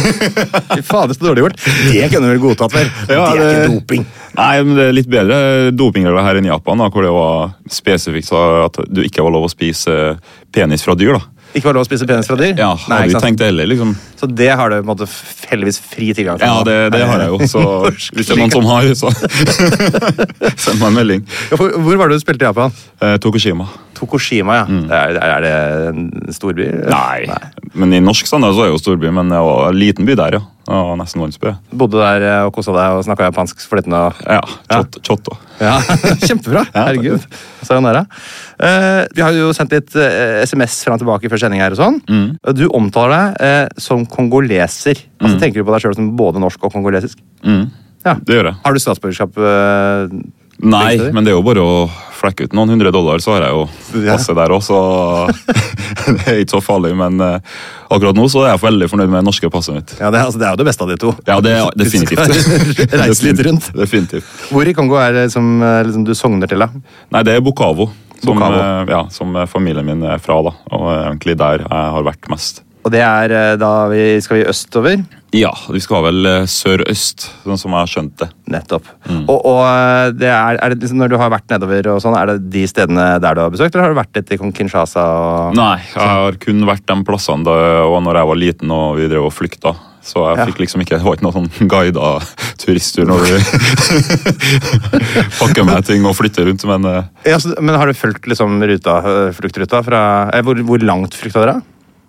[0.76, 1.60] Fy fader, så dårlig gjort.
[1.90, 2.88] Det kunne du vel godtatt vel?
[3.10, 4.06] Ja, det er det- ikke doping.
[4.38, 5.36] Nei, men det er litt bedre
[5.74, 9.34] dopingregler her enn i Japan, da, hvor det var spesifikt så at du ikke var
[9.34, 9.98] lov å spise
[10.54, 11.18] penis fra dyr.
[11.18, 11.26] da.
[11.50, 12.52] Ikke var lov å spise penis fra dyr?
[12.54, 13.94] Ja, Nei, Hadde vi tenkt det heller, liksom.
[14.20, 15.08] Så det har du på en måte
[15.50, 16.46] heldigvis fri tilgang til?
[16.46, 17.48] Ja, det, det har jeg jo.
[17.50, 17.64] Så
[18.14, 19.10] hvis det er noen som har, så
[20.64, 21.24] send meg en melding.
[21.50, 22.76] Ja, for, hvor var det du spilte i Japan?
[23.02, 23.66] Eh, Tokushima.
[23.98, 24.80] Tokushima, ja.
[25.00, 25.54] Er, er det
[25.90, 26.70] en storby?
[26.86, 27.26] Nei.
[27.74, 30.16] Men i norsk standard så er det jo storby, men det var en liten by
[30.22, 30.46] der, ja.
[30.70, 31.50] Var nesten landsby.
[31.74, 34.40] Bodde der eh, og kosa deg og snakka japansk flytende og Ja.
[34.70, 35.34] Chot, Chotto.
[35.60, 35.74] Ja,
[36.26, 36.62] Kjempebra.
[36.76, 37.24] Herregud.
[37.66, 38.04] Sayonara.
[38.60, 41.74] Uh, vi har jo sendt litt uh, SMS fram og tilbake før sending her.
[41.74, 41.98] og sånn.
[42.08, 42.28] Mm.
[42.56, 45.02] Du omtaler deg uh, som kongoleser.
[45.20, 47.18] Altså, Tenker du på deg sjøl som både norsk og kongolesisk?
[47.44, 47.66] Mm.
[48.06, 48.14] Ja.
[48.22, 48.60] Det gjør jeg.
[48.64, 49.34] Har du statsborgerskap?
[49.36, 50.20] eh,
[50.62, 51.74] Nei, begge men det er jo bare å
[52.20, 53.62] flekke ut noen hundre dollar, så har jeg jo
[54.10, 54.76] passe der òg, så
[56.18, 56.90] det er ikke så farlig.
[56.98, 57.38] Men eh,
[57.88, 59.94] akkurat nå så er jeg veldig fornøyd med det norske passet mitt.
[60.00, 61.14] Ja, det, er- altså, det er jo det beste av de to.
[61.30, 62.92] Ja, det er definitivt.
[63.00, 63.70] Reise litt rundt.
[63.76, 64.28] Definitivt.
[64.52, 66.60] Hvor i Kongo er det som eh, liksom, du sogner til?
[66.60, 66.68] da?
[67.16, 67.88] Nei, det er Bokavo,
[68.20, 68.58] som, Bukavu.
[68.60, 70.42] eh, Ja, som familien min er fra.
[70.50, 72.60] da, Og egentlig der jeg har vært mest.
[72.80, 75.02] Og det er eh, da vi skal vi østover.
[75.36, 78.30] Ja, vi skal vel eh, sørøst, sånn som jeg har skjønt det.
[78.50, 78.88] Nettopp.
[79.28, 82.16] Og, og eh, det er, er det liksom, når du har vært nedover, og sånn,
[82.18, 85.04] er det de stedene der du har besøkt, eller har du vært litt i Kinshasa?
[85.04, 85.54] Og...
[85.60, 89.10] Nei, jeg har kun vært de plassene da og når jeg var liten og vi
[89.12, 89.76] drev og flykta.
[90.00, 90.44] Så jeg Ja.
[90.48, 92.14] fikk liksom ikke, det var ikke noen sånn guida
[92.62, 93.34] turisttur når du
[95.40, 96.88] pakker med ting og flytter rundt, men
[97.28, 98.96] Ja, så, men har du fulgt liksom ruta,
[99.36, 100.00] fluktruta fra
[100.46, 101.58] hvor, hvor langt flykta dere?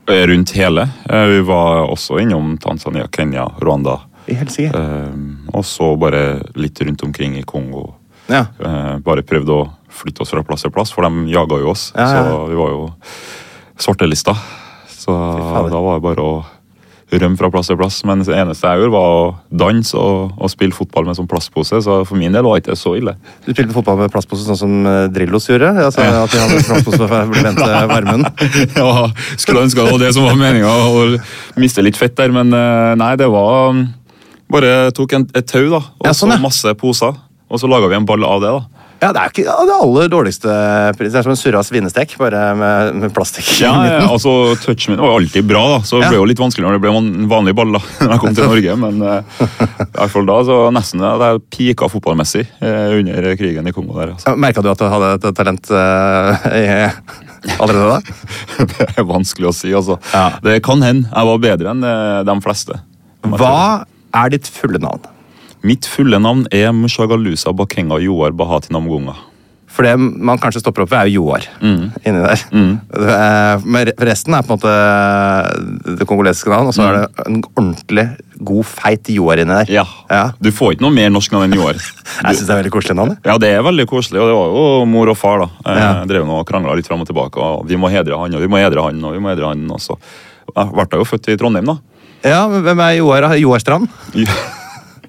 [0.07, 0.89] Rundt hele.
[1.09, 3.99] Eh, Vi var også innom Tanzania, Kenya, Rwanda.
[4.27, 4.75] I helsike.
[4.75, 5.13] Eh,
[5.53, 7.93] Og så bare litt rundt omkring i Kongo.
[8.27, 8.45] Ja.
[8.59, 11.91] Eh, Bare prøvde å flytte oss fra plass til plass, for de jaga jo oss.
[11.95, 12.23] Ja, ja.
[12.23, 12.93] Så vi var jo
[13.77, 14.35] svartelista.
[14.87, 15.11] Så
[15.69, 16.45] da var det bare å
[17.19, 17.97] rømme fra plass til plass.
[18.07, 19.23] Men det eneste jeg gjorde, var å
[19.63, 21.81] danse og, og spille fotball med sånn plastpose.
[21.83, 23.15] Så for min del var det ikke så ille.
[23.45, 25.73] Du spilte fotball med plastpose sånn som eh, Drillos gjorde?
[25.87, 28.27] Altså, At de hadde plastpose for å bli vendt til varmen?
[28.81, 28.91] ja,
[29.35, 32.31] skulle ønske det var det som var meninga, å miste litt fett der.
[32.35, 33.87] Men eh, nei, det var um,
[34.51, 35.79] Bare tok en, et tau, da.
[35.79, 36.43] Og Ja, sånn, så ja.
[36.43, 37.15] masse poser.
[37.51, 38.51] Og så laga vi en ball av det.
[38.51, 38.80] da.
[39.01, 40.51] Ja, Det er ikke det aller dårligste
[40.97, 41.09] pris.
[41.09, 43.47] Det er som en surra svinestek, bare med, med plastikk.
[43.63, 46.11] Ja, ja, altså Touchmen var alltid bra, da, så det Ja.
[46.13, 47.71] ble jo litt vanskelig når det ble en vanlig ball.
[47.73, 51.11] da, når jeg kom til Norge, Men eh, i hvert fall da så nesten det
[51.31, 53.97] jeg pika fotballmessig eh, under krigen i Kongo.
[53.97, 54.35] der, altså.
[54.37, 57.99] Merka du at du hadde et talent eh, i- allerede da?
[58.75, 59.97] Det er vanskelig å si, altså.
[60.13, 60.27] Ja.
[60.45, 61.81] Det kan hende jeg var bedre enn
[62.29, 62.77] de fleste.
[63.25, 63.81] Hva
[64.13, 65.09] er ditt fulle navn?
[65.63, 69.13] Mitt fulle navn er Mushagalusa Bakenga Joar Bahati Namgunga.
[69.71, 71.45] For det man kanskje stopper opp ved, er jo Joar.
[71.63, 72.41] inni der.
[72.51, 72.73] Mm.
[73.71, 78.03] Men resten er på en måte det kongolesiske navn, og så er det en ordentlig
[78.43, 79.71] god, feit Joar inni der.
[79.71, 79.85] Ja.
[80.11, 80.25] Ja.
[80.43, 81.79] Du får ikke noe mer norsk navn enn Joar.
[82.25, 83.15] Jeg syns det er veldig koselig navn.
[83.23, 85.49] Ja, det er veldig koselig, og det var jo mor og far da.
[85.63, 85.91] Eh, Ja.
[86.09, 87.37] drev og krangla litt fram og tilbake.
[87.39, 89.63] og Vi må hedre han, og vi må hedre han, og vi må hedre han.
[89.71, 89.95] Og så
[90.51, 91.77] ble jeg jo født i Trondheim, da.
[92.27, 93.29] Ja, men Hvem er Joar?
[93.39, 93.87] Joar Strand?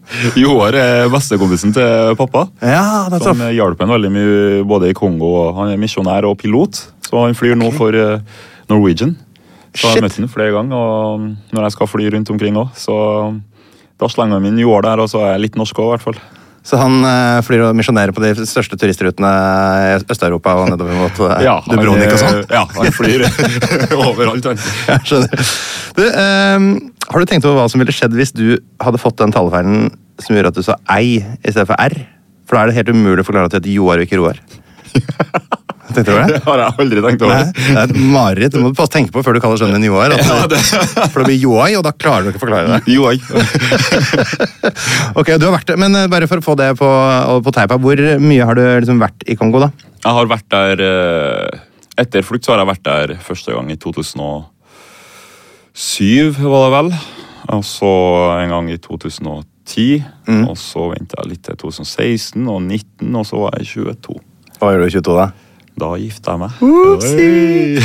[0.42, 2.46] Joar er bestekompisen til pappa.
[2.60, 5.52] Ja, det Som hjalp ham veldig mye både i Kongo.
[5.58, 8.20] Han er misjonær og pilot, så han flyr nå for eh,
[8.72, 9.16] Norwegian.
[9.72, 12.74] Så jeg har møtt ham flere ganger, og når jeg skal fly rundt omkring òg,
[12.76, 12.96] så
[14.00, 16.06] da slenger jeg min Joar der, og så er jeg litt norsk òg, i hvert
[16.10, 16.22] fall.
[16.62, 19.30] Så han øh, flyr og misjonerer på de største turistrutene
[19.82, 22.38] i Øst-Europa og nedover mot uh, han Dubrovnik og sånn?
[22.52, 23.24] Ja, han flyr
[24.06, 24.60] overalt, han.
[24.86, 25.50] Jeg skjønner.
[25.96, 26.68] Du, ehm,
[27.10, 29.90] har du tenkt over hva som ville skjedd hvis du hadde fått den talefeilen
[30.22, 31.96] som gjorde at du sa ei i stedet for r?
[32.46, 34.38] For da er det helt umulig å forklare at du heter Joar og ikke Roar.
[35.92, 36.38] Tenkte du Det det?
[36.46, 37.48] har jeg aldri tenkt Nei, over.
[37.52, 38.54] det er et mareritt.
[38.54, 40.14] Du må passe tenke på før du kaller sønnen din Joar.
[40.14, 42.80] At, Ja, det- For det blir Joai, og da klarer du ikke å forklare det.
[42.96, 43.16] Joai.
[45.20, 46.88] Ok, du har vært der, Men eh, bare for å få det på,
[47.44, 49.70] på teipa, hvor mye har du liksom vært i Kongo, da?
[50.02, 51.60] Jeg har vært der eh,
[52.02, 53.76] Etter flukt så har jeg vært der første gang i
[55.72, 56.92] 2007, var det vel.
[57.56, 57.92] Og så
[58.42, 60.02] en gang i 2010.
[60.28, 60.44] Mm.
[60.50, 64.18] Og så venta jeg litt til 2016 og 2019, og så var jeg 22.
[64.58, 65.26] Hva gjør du i 22, da?
[65.82, 66.50] Da gifta jeg meg.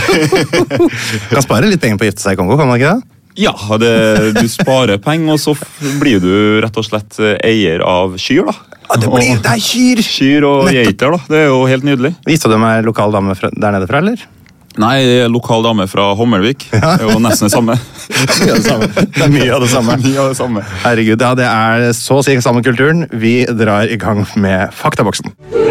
[1.31, 3.13] Kan spare litt penger på å gifte seg i Kongo, kan man ikke det?
[3.37, 3.93] Ja, det,
[4.33, 5.53] du sparer penger, og så
[6.01, 8.55] blir du rett og slett eier av kyr, da.
[8.87, 10.01] Ja, det, blir, det er kyr!
[10.03, 11.19] Kyr og geiter, da.
[11.29, 12.15] Det er jo helt nydelig.
[12.27, 14.25] Gifta du meg lokal dame der nede fra, eller?
[14.77, 16.67] Nei, jeg er lokal dame fra Hommelvik.
[16.73, 17.77] Det er jo nesten det samme.
[18.37, 18.89] Mye av det samme.
[18.93, 19.97] Det er mye av det samme.
[20.05, 20.63] Mye av det samme.
[20.85, 23.07] Herregud, ja, det er så å si samme kulturen.
[23.11, 25.33] Vi drar i gang med Faktaboksen.
[25.53, 25.67] Ja,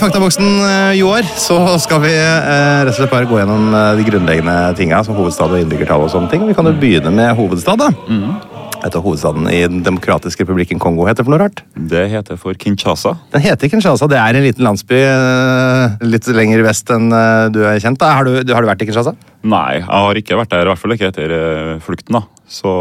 [0.00, 3.98] Faktaboksen eh, i år så skal vi eh, rett og slett bare gå gjennom eh,
[3.98, 6.46] de grunnleggende tinga, som hovedstad og innbyggertall og sånne ting.
[6.48, 7.90] Vi kan jo begynne med hovedstad, da.
[8.08, 8.38] Mm.
[8.80, 11.60] Etter hovedstaden i Den demokratiske republikken Kongo heter for noe rart?
[11.76, 13.12] Det heter for Kinshasa.
[13.36, 14.08] Den heter Kinshasa.
[14.08, 17.12] Det er en liten landsby eh, litt lenger vest enn
[17.52, 18.00] du er kjent.
[18.00, 18.14] da.
[18.16, 19.12] Har du, har du vært i Kinshasa?
[19.44, 21.38] Nei, jeg har ikke vært der, i hvert fall ikke etter
[21.84, 22.22] flukten.
[22.22, 22.24] da.
[22.48, 22.72] Så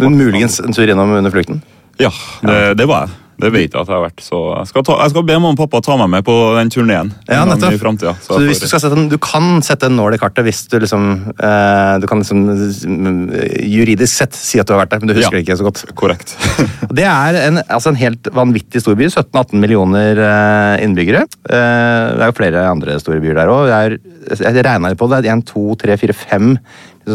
[0.00, 1.60] Muligens en tur innom under flukten?
[2.00, 3.18] Ja, det, det var jeg.
[3.38, 4.22] Det vet jeg at jeg har vært.
[4.24, 6.72] Så jeg skal, ta, jeg skal be mamma og pappa ta meg med på den
[6.74, 7.12] turneen.
[7.30, 7.76] Ja, nettopp.
[7.76, 10.46] i fremtiden, Så, jeg hvis du, skal sette du kan sette en nål i kartet
[10.48, 11.04] hvis du liksom
[11.36, 13.20] eh, Du kan liksom mm,
[13.68, 15.42] juridisk sett si at du har vært der, men du husker Ja.
[15.42, 15.84] det ikke så godt.
[15.98, 16.34] Korrekt.
[16.98, 19.06] Det er en, altså en helt vanvittig stor by.
[19.12, 21.26] 17-18 millioner eh, innbyggere.
[21.46, 23.68] Eh, det er jo flere andre store byer der òg.
[23.70, 25.24] Jeg regna på det.
[25.28, 26.54] 1, 2, 3, 4, 5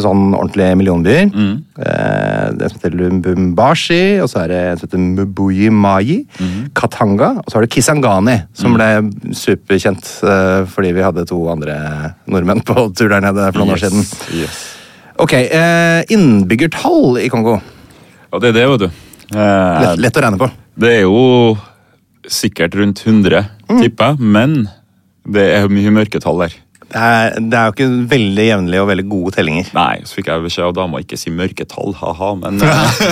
[0.01, 1.29] sånn ordentlige millionbyer.
[1.77, 6.25] Eh, det som heter Lumbumbashi, og så er det en som heter Mubuyi Mai.
[6.73, 8.87] Katanga, og så har du Kisangani, som ble
[9.37, 11.75] superkjent eh, fordi vi hadde to andre
[12.27, 14.01] nordmenn på tur der nede for noen år siden.
[14.01, 14.61] Yes, yes.
[15.21, 17.59] Ok, eh, Innbyggertall i Kongo.
[18.33, 18.89] Ja, det er det, vet du.
[19.33, 20.47] Eh, Lett, lett å regne på.
[20.79, 21.57] Det er jo
[22.29, 23.79] sikkert rundt 100, Mm.
[23.81, 24.19] tipper jeg.
[24.19, 24.69] Men
[25.25, 26.53] det er mye mørketall der.
[26.93, 29.69] Det er, det er jo ikke veldig jevnlige og veldig gode tellinger.
[29.73, 33.03] Nei, så fikk jeg beskjed av dama ikke si mørketall, ha-ha, men, eh,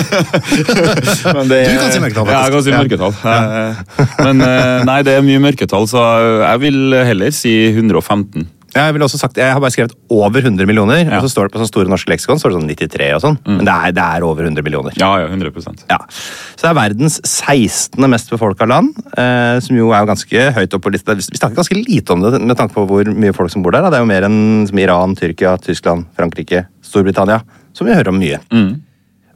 [1.34, 2.36] men det, Du kan si mørketall, faktisk.
[2.36, 3.14] Ja, jeg kan si mørketall.
[3.26, 4.14] Ja.
[4.22, 6.04] Men eh, nei, det er mye mørketall, så
[6.44, 8.46] jeg vil heller si 115.
[8.72, 11.18] Jeg vil også sagt, jeg har bare skrevet over 100 millioner, Ja.
[11.18, 13.36] og så står det på sånn store norske leksikon står det sånn 93 og sånn.
[13.44, 14.92] Men det er, det er over 100 millioner.
[14.96, 15.98] Ja, ja, 100% Ja.
[16.08, 18.08] Så det er verdens 16.
[18.08, 21.14] mest befolka land, eh, som jo er jo ganske høyt oppe på lista.
[21.14, 23.82] Vi snakker ganske lite om det med tanke på hvor mye folk som bor der.
[23.82, 23.90] Da.
[23.90, 27.42] Det er jo mer enn som Iran, Tyrkia, Tyskland, Frankrike, Storbritannia,
[27.76, 28.40] som vi hører om mye.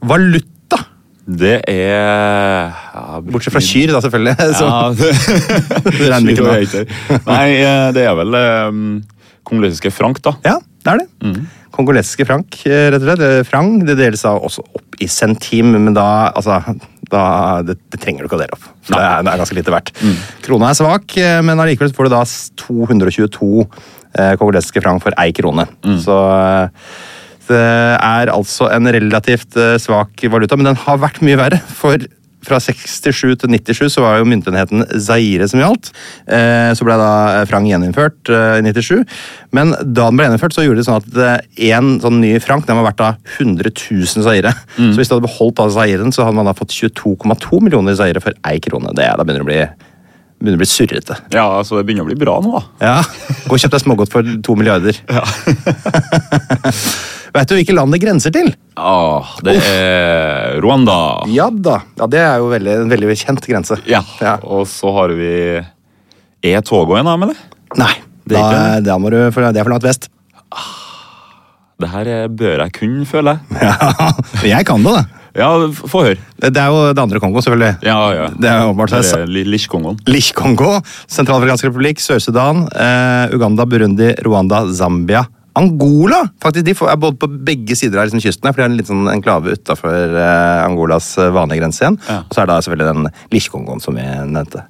[0.01, 0.79] Valuta,
[1.27, 4.35] Det er ja, bortsett fra kyr, da selvfølgelig.
[4.59, 4.65] Så.
[4.65, 5.09] Ja, det,
[5.99, 6.73] Det regner ikke med.
[6.73, 7.27] med.
[7.27, 8.37] Nei, eh, det er vel
[8.71, 9.03] um,
[9.47, 10.35] kongolesiske frank, da.
[10.45, 11.07] Ja, det er det.
[11.23, 11.47] Mm.
[11.77, 13.49] Kongolesiske frank, eh, rett og slett.
[13.49, 13.73] Frang.
[13.87, 16.59] Det deles da også opp i centim, men da, altså,
[17.11, 17.25] da
[17.65, 18.65] det, det trenger du ikke å dele opp.
[18.87, 19.93] For det er, det er ganske lite verdt.
[20.01, 20.17] Mm.
[20.47, 22.23] Krona er svak, eh, men allikevel får du da
[22.63, 25.67] 222 eh, kongolesiske frank for ei krone.
[25.85, 25.99] Mm.
[26.03, 26.89] Så eh,
[27.47, 31.61] det er altså en relativt eh, svak valuta, men den har vært mye verre.
[31.79, 32.01] For
[32.47, 35.91] fra 67 til 97 så var jo myntenheten Zaire som gjaldt.
[36.25, 39.03] Eh, Så ble da frank gjeninnført eh, i 97.
[39.55, 42.79] Men da den ble gjeninnført, så gjorde det sånn at én sånn ny frank den
[42.79, 44.53] var verdt da 100 000 zaire.
[44.77, 48.23] Så hvis du hadde beholdt da zairen, så hadde man da fått 22,2 millioner zaire
[48.23, 48.95] for ei krone.
[48.97, 49.59] Det, da begynner å bli,
[50.39, 51.15] begynner å bli surrete.
[51.33, 52.63] Ja, altså Det begynner å bli bra nå, da.
[52.83, 52.97] Ja,
[53.47, 54.95] Gå og kjøp deg smågodt for to milliarder.
[57.37, 58.49] Vet du hvilke land det grenser til?
[58.77, 60.97] Ah, det er Rwanda.
[61.33, 61.79] Ja da.
[61.99, 63.77] Ja, Det er jo veldig, en veldig kjent grense.
[63.89, 64.01] Ja.
[64.21, 64.35] Ja.
[64.43, 65.31] Og så har vi
[66.45, 67.39] Er Togo en av dem, eller?
[67.77, 67.93] Nei,
[68.27, 70.09] Det er da, ikke da må du, for det er for langt vest.
[71.79, 73.61] Det her er- bør jeg kunne, føler jeg.
[73.61, 74.11] Ja,
[74.57, 75.03] jeg kan det, da.
[75.37, 76.17] Ja, f- få høre.
[76.41, 77.75] Det det er jo det andre Kongo, selvfølgelig.
[77.85, 78.23] Ja, ja.
[78.33, 78.89] Det er åpenbart.
[78.95, 79.99] Det er Li- Lish-Kongoen.
[80.09, 85.27] Lish-Kongo, Sentralafrikansk republikk, Sør-Sudan, eh, Uganda, Burundi, Rwanda, Zambia.
[85.57, 86.21] Angola!
[86.43, 88.77] Faktisk, De er både på begge sider av liksom, kysten, her, for det er en
[88.79, 91.97] liten sånn enklave utafor eh, Angolas eh, vanlige grense igjen.
[92.07, 92.19] Ja.
[92.27, 94.63] Og så er det da selvfølgelig den Lish-Kongoen som vi nevnte.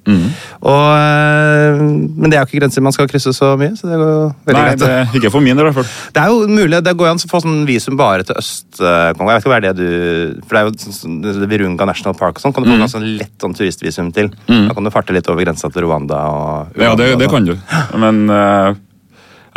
[0.64, 3.98] Og, eh, men det er jo ikke grenser man skal krysse så mye, så det
[4.00, 4.14] går
[4.48, 4.82] veldig Nei, greit.
[5.12, 5.92] det ikke for min del, i hvert fall.
[6.18, 9.28] Det er jo mulig, det går an å få sånn visum bare til Øst-Kongo.
[9.28, 12.16] Jeg vet ikke hva er det du For det er jo sånn- sånn- Virunga National
[12.18, 12.54] Park og sånn.
[12.56, 14.32] Kan du få ganske sånn lett sånn turistvisum til?
[14.48, 17.54] Da kan du farte litt over grensa til Rwanda og Ja, det, det kan du.
[18.02, 18.74] Men eh,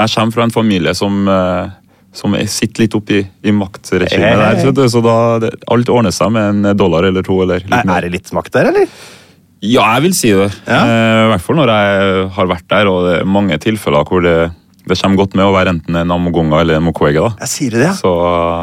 [0.03, 1.69] jeg kommer fra en familie som, eh,
[2.13, 4.59] som er- sitter litt oppi i maktregimet der.
[4.61, 7.41] Så, det, så da det, alt ordner seg med en dollar eller to.
[7.45, 7.97] eller litt mer.
[7.97, 8.87] er det litt makt der, eller?
[9.61, 10.49] Ja, jeg vil si det.
[10.67, 10.79] Ja.
[10.81, 14.21] Eh, I hvert fall når jeg har vært der, og det er mange tilfeller hvor
[14.25, 14.51] det,
[14.87, 17.21] det kommer godt med å være enten en Amogonga eller en Mokwege.
[17.21, 17.35] da.
[17.45, 17.93] Jeg sier det, ja.
[17.93, 18.11] Så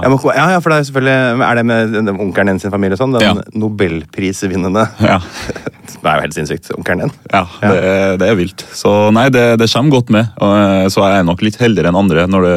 [0.02, 3.12] Ja, ja, ja, for det er selvfølgelig Er det med onkelen din sin familie sånn?
[3.12, 3.34] Den Ja.
[3.54, 5.18] nobelprisvinnende ja,
[5.88, 6.70] Det er jo helt sinnssykt.
[6.76, 7.12] Onkelen din.
[7.32, 8.64] ja det, er- det er vilt.
[8.74, 10.28] Så nei, det, det kommer godt med.
[10.40, 12.56] Og, så er jeg nok litt heldigere enn andre når det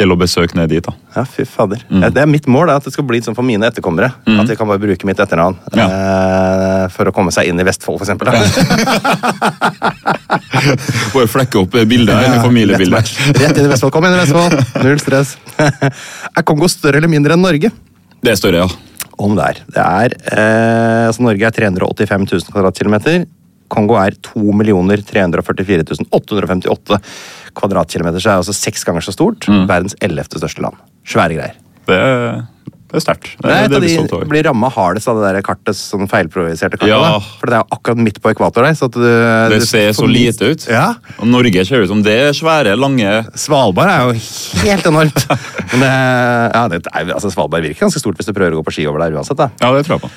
[0.00, 0.84] gjelder å besøke ned dit.
[0.86, 0.92] da.
[1.16, 1.82] Ja, fy fader.
[1.90, 2.02] Mm.
[2.02, 4.12] Ja, Det er mitt mål, at det skal bli sånn for mine etterkommere.
[4.26, 5.86] At de kan bare bruke mitt etternavn Ja.
[5.86, 8.26] eh, for å komme seg inn i Vestfold, for eksempel.
[8.32, 8.32] Da.
[11.12, 12.91] Bare flekke opp bildet her, familiebildet.
[12.92, 13.16] Match.
[13.32, 13.92] Rett inn i Vestfold.
[13.94, 14.56] Kom inn i Vestfold.
[14.84, 15.36] Null stress.
[16.36, 17.72] er Kongo større eller mindre enn Norge?
[18.22, 19.12] Det er større, ja.
[19.22, 19.60] Om det er.
[19.74, 23.24] Det er eh, altså Norge er 385 000 kvadratkilometer.
[23.72, 24.52] Kongo er 2
[25.08, 27.00] 344 858
[27.56, 28.20] kvadratkilometer.
[28.20, 29.48] Så er altså seks ganger så stort.
[29.48, 29.64] Mm.
[29.70, 30.80] Verdens ellevte største land.
[31.08, 31.60] Svære greier.
[31.88, 32.00] Det,
[32.92, 33.28] det er sterkt.
[33.40, 36.92] Det, Det det de blir ramma hardest av det der kartet, sånn feilprojiserte kartet.
[36.92, 37.14] Ja.
[37.40, 38.76] For det er jo akkurat midt på ekvator der.
[38.92, 40.66] Du, Det du ser så lite ut.
[40.68, 40.90] Ja.
[41.16, 44.18] Og Norge ser ut som det er svære, lange Svalbard er jo
[44.66, 45.24] helt enormt.
[45.72, 45.94] Men det,
[46.52, 49.06] ja, det altså Svalbard virker ganske stort hvis du prøver å gå på ski over
[49.06, 49.40] der uansett.
[49.40, 49.48] da.
[49.62, 50.12] Ja, det tror jeg på.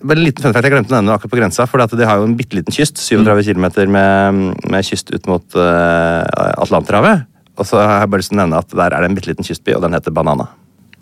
[0.00, 1.66] Men en liten fun fact, Jeg glemte å det akkurat på grensa.
[1.66, 2.96] for De har jo en bitte liten kyst.
[2.96, 6.24] 37 km med, med kyst ut mot uh,
[6.62, 7.26] Atlanterhavet.
[7.58, 9.28] Og så har jeg bare lyst til å nevne at der er det en bitte
[9.34, 10.48] liten kystby, og den heter Banana.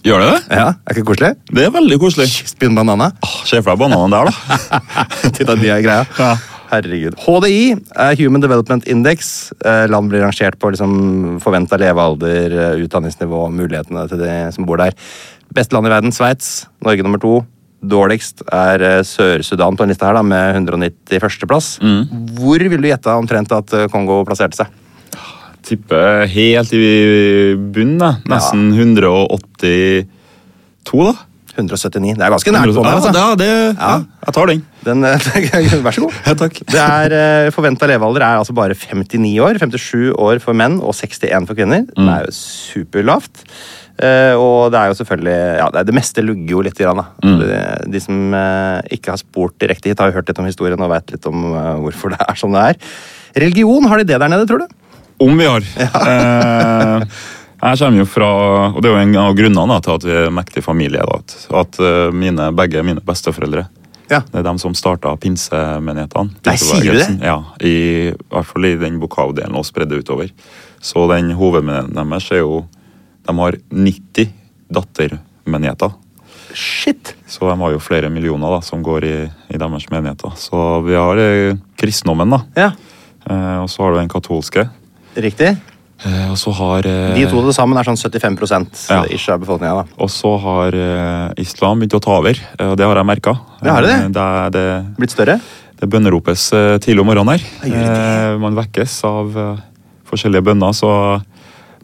[0.07, 0.59] Gjør det det?
[0.61, 1.33] Ja, Er ikke koselig?
[1.51, 2.29] Det er veldig koselig.
[2.49, 3.11] Spinn Banana.
[3.25, 4.79] Ah, Se for deg bananen der, da.
[5.37, 6.05] Titta, de er greia.
[6.19, 6.31] Ja.
[6.69, 7.17] Herregud.
[7.25, 7.61] HDI
[7.97, 9.51] er Human Development Index.
[9.65, 14.77] Eh, Land blir rangert på liksom, forventa levealder, eh, utdanningsnivå, mulighetene til de som bor
[14.81, 14.93] der.
[15.57, 16.67] Beste land i verden, Sveits.
[16.85, 17.39] Norge nummer to.
[17.81, 21.79] Dårligst er eh, Sør-Sudan på en liste her, da, med 191.-plass.
[22.39, 24.77] Hvor vil du gjette omtrent at Kongo plasserte seg?
[25.69, 26.85] Tipper helt i
[27.75, 28.15] bunnen, da.
[28.33, 30.07] Nesten 182,
[31.11, 31.15] da.
[31.59, 32.15] 179.
[32.15, 32.83] Det er ganske nært på.
[32.87, 33.11] Ja, Altså.
[33.17, 33.95] ja, det, ja,
[34.29, 34.61] jeg tar den.
[34.87, 35.03] Den,
[35.89, 36.15] vær så god.
[36.29, 36.61] Ja, takk.
[36.71, 39.59] Det er, eh, Forventa levealder er altså bare 59 år.
[39.59, 41.83] 57 år for menn og 61 for kvinner.
[41.91, 43.43] Det er jo superlavt.
[43.99, 46.79] Eh, og det er jo selvfølgelig ja, det, det meste lugger jo litt.
[46.79, 47.37] Grann, da.
[47.43, 47.61] De,
[47.91, 50.93] de som eh, ikke har spurt direkte hit, har jo hørt litt om historien og
[50.95, 51.49] vet litt om
[51.83, 52.79] hvorfor det er som det er.
[53.43, 54.71] Religion, har de det der nede, tror du?
[55.19, 55.63] Om vi har.
[57.59, 58.27] Eh, jeg kommer jo fra
[58.71, 61.03] Og det er jo en av grunnene til at vi er en mektig familie.
[61.03, 61.19] Da,
[61.59, 63.65] at eh, mine, begge mine besteforeldre
[64.09, 64.21] Ja.
[64.31, 66.31] det er dem som starta pinsemenighetene.
[66.47, 67.09] Nei, sier du det?
[67.27, 67.75] Ja, i,
[68.09, 70.31] i hvert fall i den bokavdelen og spredde utover.
[70.81, 72.63] Så den hovedmenigheten deres er jo
[73.27, 74.31] De har 90
[74.73, 75.93] dattermenigheter.
[76.55, 77.17] Shit!
[77.27, 79.17] Så de har jo flere millioner da, som går i,
[79.53, 80.33] i deres menigheter.
[80.41, 82.45] Så vi har eh, kristendommen, da.
[82.57, 82.71] Ja,
[83.29, 84.63] Eh, og så har du den katolske.
[85.19, 85.57] Riktig.
[86.07, 89.01] Eh, og så har eh, De to til sammen er sånn 75 Ja.
[89.11, 89.87] ish av befolkninga.
[89.99, 92.39] Og så har eh, islam begynt å ta over,
[92.69, 93.35] og det har jeg merka.
[93.65, 94.13] Ja, har det det?
[94.15, 94.67] det, er- det,
[95.01, 95.41] Blitt større?
[95.79, 96.49] det bønneropes
[96.83, 97.45] tidlig om morgenen her.
[97.63, 99.35] Det Eh, man vekkes av
[100.09, 100.91] forskjellige bønner, så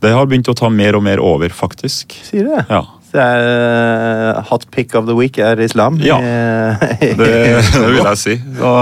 [0.02, 2.14] det har begynt å ta mer og mer over, faktisk.
[2.26, 2.64] Sier du det?
[2.70, 2.82] Ja,
[3.14, 5.98] det er hot pick of the week er islam?
[6.02, 6.18] Ja.
[6.20, 8.34] Det, det vil jeg si.
[8.58, 8.72] Så,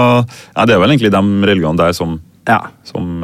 [0.57, 2.17] nei, det er vel egentlig de religionene der som,
[2.49, 2.59] ja.
[2.83, 3.21] som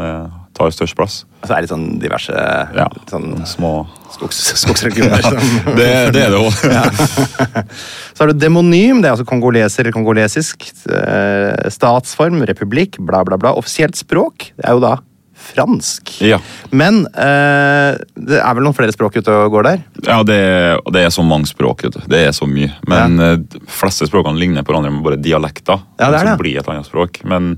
[0.59, 1.21] tar størst plass.
[1.41, 2.35] Og så er det sånn diverse
[2.75, 3.73] Ja, sånn små
[4.13, 5.23] skogs, skogsregioner.
[5.23, 6.53] som- Det, det er det òg.
[8.13, 10.69] Så har du demonym, det er altså kongoleser eller kongolesisk.
[10.91, 13.55] eh, Statsform, republikk, bla, bla, bla.
[13.55, 14.97] Offisielt språk det er jo da
[15.39, 16.17] fransk.
[16.27, 16.35] Ja.
[16.75, 19.85] Men eh, det er vel noen flere språk ute og går der?
[20.03, 21.85] Ja, det, er, det er så mange språk.
[22.11, 22.73] Det er så mye.
[22.91, 23.29] Men ja.
[23.39, 25.79] de fleste språkene ligner på hverandre med bare dialekter.
[25.95, 27.21] Ja, det er som blir et annet språk.
[27.23, 27.53] Men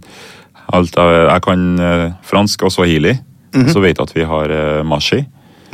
[0.73, 3.13] alt, jeg, jeg kan eh, fransk og swahili.
[3.55, 3.67] Mhm.
[3.73, 4.51] Så vet jeg at vi har
[4.87, 5.25] mashi.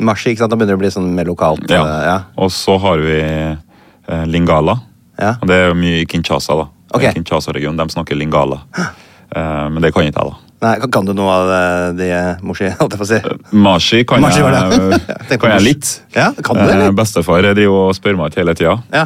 [0.02, 0.30] mashi.
[0.32, 0.50] Ikke sant?
[0.50, 1.68] Da begynner det å bli sånn mer lokalt.
[1.70, 1.84] Ja.
[1.84, 2.16] eh, ja.
[2.36, 4.78] Og så har vi eh, lingala.
[5.18, 5.36] Ja.
[5.42, 6.56] Og det er jo mye i Kinshasa.
[6.58, 6.66] da.
[6.94, 7.08] Ok.
[7.14, 8.60] Kinshasa-regionen, De snakker lingala.
[8.78, 10.36] Eh, men det kan ikke jeg, da.
[10.60, 12.06] Nei, kan- du noe av de
[12.42, 13.18] Morsi, holdt jeg på å si?
[13.54, 15.90] Mashi kan, Mashi jeg, kan jeg litt.
[16.16, 16.92] Ja, kan du det, Eh, eller?
[16.98, 18.72] Bestefar driver og spør meg ut hele tida.
[18.92, 19.04] Ja.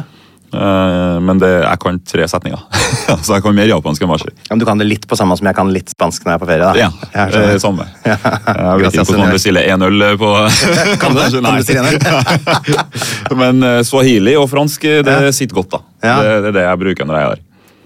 [0.53, 2.61] Eh, men det, jeg kan tre setninger.
[3.25, 4.29] så jeg kan mer japansk enn mashi.
[4.49, 6.43] ja, Du kan det litt på samme som jeg kan litt spansk når jeg er
[6.43, 6.67] på ferie?
[6.67, 6.73] da.
[6.77, 7.87] Ja, Jeg samme.
[8.05, 8.17] Ja.
[8.19, 10.29] Jeg vet ikke hvordan man bestiller én øl på
[11.01, 11.23] Kan du?
[11.41, 15.31] Kan bestille Men eh, swahili og fransk eh, det Ja.
[15.35, 15.81] sitter godt, da.
[16.03, 16.15] Ja.
[16.21, 17.43] Det, det er det jeg bruker når jeg er der.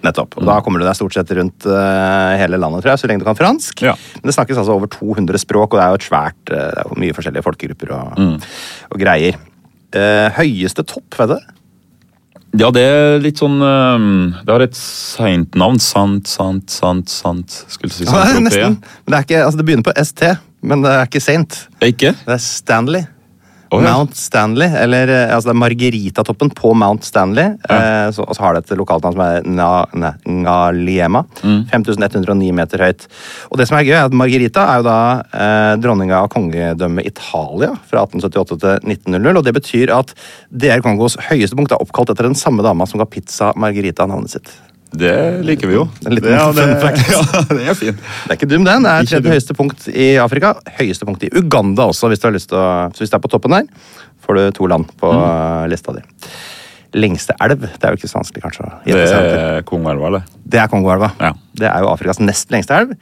[0.08, 0.36] Nettopp.
[0.38, 3.24] Og Da kommer du deg stort sett rundt uh, hele landet, tror jeg, så lenge
[3.24, 3.82] du kan fransk.
[3.82, 3.96] Ja.
[4.22, 6.86] Men det snakkes altså over 200 språk, og det er jo et svært Det er
[6.92, 8.36] jo mye forskjellige folkegrupper og, Mm.
[8.94, 9.40] og greier.
[9.96, 11.54] Uh, høyeste topp, vet du?
[12.58, 14.06] Ja, det er litt sånn eh,
[14.46, 15.78] Det har et seint navn.
[15.84, 17.60] Sant, sant, sant, sant.
[17.70, 18.18] Skulle du si sant?
[18.18, 18.80] Ja, nesten.
[19.06, 20.24] Men det, er ikke, altså det begynner på ST,
[20.66, 21.60] men det er ikke seint.
[21.86, 22.16] Ikke?
[22.24, 23.06] Det er Stanley.
[23.68, 23.92] Å, ja.
[23.92, 27.56] Mount Stanley, eller eh, altså det er Margaritatoppen på Mount Stanley.
[27.68, 30.14] Eh, så, og så har det et lokalnavn som er Na, ne,
[30.44, 31.24] Ngaliema.
[31.44, 31.66] Mm.
[31.74, 33.08] 5109 meter høyt.
[33.52, 37.10] Og det som er gøy, er at Margarita er jo da eh, dronninga av kongedømmet
[37.12, 39.42] Italia fra 1878 til 1900.
[39.42, 40.16] Og det betyr at
[40.48, 44.38] DR Kongos høyeste punkt er oppkalt etter den samme dama som ga pizza Margarita navnet
[44.38, 44.56] sitt.
[44.92, 45.14] Det
[45.44, 45.86] liker vi jo.
[46.06, 46.66] En liten det, ja, det,
[47.12, 47.98] ja, det er fint.
[48.00, 48.84] Det er ikke dum, den.
[48.88, 50.54] Det er tredje høyeste punkt i Afrika.
[50.80, 53.24] Høyeste punkt i Uganda også, hvis du har lyst til å Så hvis det er
[53.26, 53.68] på toppen der,
[54.24, 55.26] får du to land på Mm.
[55.28, 56.02] eh, lista di.
[56.98, 60.24] Lengste elv, det er jo ikke så vanskelig kanskje Det er Kongoelva, eller?
[60.48, 61.12] Det er Kongoelva.
[61.20, 61.34] Ja.
[61.60, 62.94] Det er jo Afrikas nest lengste elv.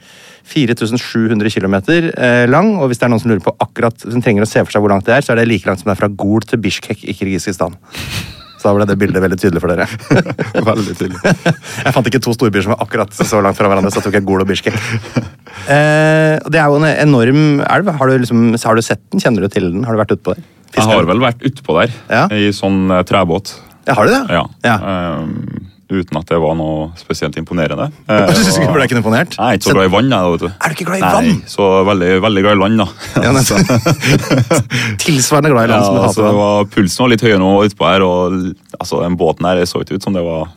[0.50, 1.74] 4700 km
[2.18, 4.58] eh, lang, og hvis det er noen som lurer på akkurat som trenger å se
[4.64, 6.10] for seg hvor langt det er, så er det like langt som det er fra
[6.18, 7.78] Gol til Bishkek i Kirgisistan.
[8.66, 9.84] Så da ble det bildet veldig tydelig for dere.
[10.66, 11.20] Veldig tydelig.
[11.22, 14.24] Jeg fant ikke to storbyer som var akkurat så langt fra hverandre, så tok jeg
[14.26, 14.74] Gol og Bishkek.
[15.70, 17.92] Eh, det er jo en enorm elv.
[18.00, 19.22] Har du, liksom, har du sett den?
[19.22, 19.84] Kjenner du til den?
[19.86, 20.42] Har du vært ute på der?
[20.74, 22.24] Jeg har vel vært utpå der, Ja.
[22.34, 23.54] i sånn eh, trebåt.
[23.86, 24.22] Ja, har du det?
[24.34, 24.42] Ja.
[24.66, 24.76] Ja.
[24.82, 27.90] Ehm, uten at det var noe spesielt imponerende.
[28.10, 29.36] Eh, ble ikke imponert?
[29.38, 30.32] Nei, ikke så glad i vann, jeg.
[30.32, 30.48] vet du.
[30.50, 31.28] Er du ikke glad i vann?
[31.30, 32.86] Nei, så veldig, veldig glad i land, da.
[33.26, 33.32] Ja.
[35.04, 37.40] Tilsvarende glad i land Ja, som du altså, hater det var, pulsen var litt høyere
[37.42, 38.36] nå utpå her, og
[38.80, 40.48] altså, den båten her så ikke ut som det var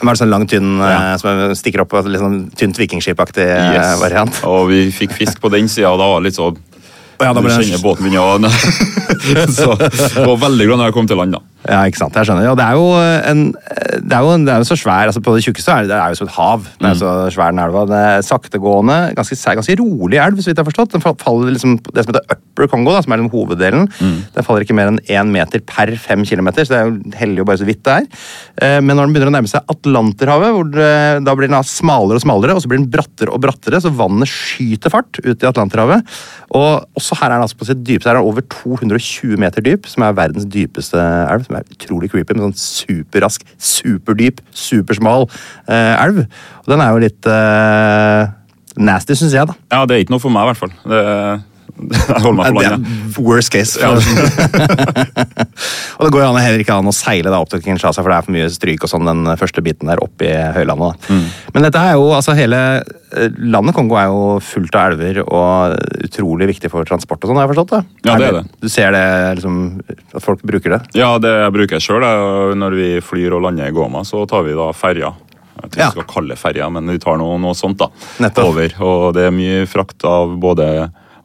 [0.00, 1.16] Men var det sånn lang, tynn, eh, Ja.
[1.20, 4.00] som stikker opp, altså litt sånn tynt vikingskipaktig eh, Yes.
[4.02, 4.42] variant?
[4.50, 6.58] Og vi fikk fisk på den sida, og da var det litt sånn
[7.22, 9.15] Ja, Du kjenner båten begynner å
[9.58, 11.42] Så jeg var veldig glad når jeg kom til land, da.
[11.66, 12.14] Ja, ikke sant.
[12.14, 12.44] Jeg skjønner.
[12.46, 12.90] Ja, det er jo
[13.26, 13.40] en
[14.06, 15.90] Det er jo, en, det er jo så svær altså På det tjukkeste er det,
[15.90, 16.60] det er jo som et hav.
[16.78, 17.00] Det er Mm.
[17.00, 17.80] så svær den elva.
[17.90, 20.92] Det er saktegående, ganske, ganske rolig elv, så vidt jeg har forstått.
[20.94, 23.88] Den faller liksom det som heter Upper Congo, da, som er den hoveddelen.
[23.98, 24.14] Mm.
[24.36, 27.42] Den faller ikke mer enn én meter per fem kilometer, så det er jo heldig
[27.42, 28.06] jo bare så vidt det er.
[28.62, 30.92] Eh, Men når den begynner å nærme seg Atlanterhavet, hvor det,
[31.26, 34.30] da blir den smalere og smalere, og så blir den brattere og brattere, så vannet
[34.30, 36.06] skyter fart ut i Atlanterhavet.
[36.54, 39.64] Og også her er den altså på sitt dypeste, her er den over 220 meter
[39.64, 45.28] dyp, som er verdens dypeste elv, som er utrolig creepy, men sånn superrask, superdyp, supersmal
[45.68, 46.24] eh, elv.
[46.64, 48.32] Og den er jo litt eh,
[48.76, 49.56] nasty, syns jeg, da.
[49.72, 50.74] Ja, det er ikke noe for meg, i hvert fall.
[50.84, 51.02] Det,
[52.24, 52.86] holder meg for langt.
[52.88, 53.76] er worst case.
[55.96, 58.16] og det går jo heller ikke an å seile da opp til Kinshasa, for det
[58.18, 61.08] er for mye stryk og sånn den første biten der oppe i høylandet.
[61.12, 61.26] Mm.
[61.56, 65.76] Men dette er jo, altså hele eh, landet Kongo er jo fullt av elver og
[66.08, 67.74] utrolig viktig for transport og sånn, har jeg forstått?
[67.76, 67.82] det?
[68.08, 68.44] Ja, det er det.
[68.64, 69.04] Du ser det,
[69.40, 69.60] liksom,
[70.16, 70.82] at folk bruker det?
[70.98, 72.04] Ja, det jeg bruker jeg sjøl.
[72.56, 75.12] Når vi flyr og lander i Goma, så tar vi da ferja.
[75.56, 75.86] Jeg tror Ja.
[75.88, 77.88] vi skal kalle ferja, men vi tar noe, noe sånt da.
[78.20, 78.50] Nettopp.
[78.52, 78.74] over.
[78.84, 80.66] Og det er mye frakt av både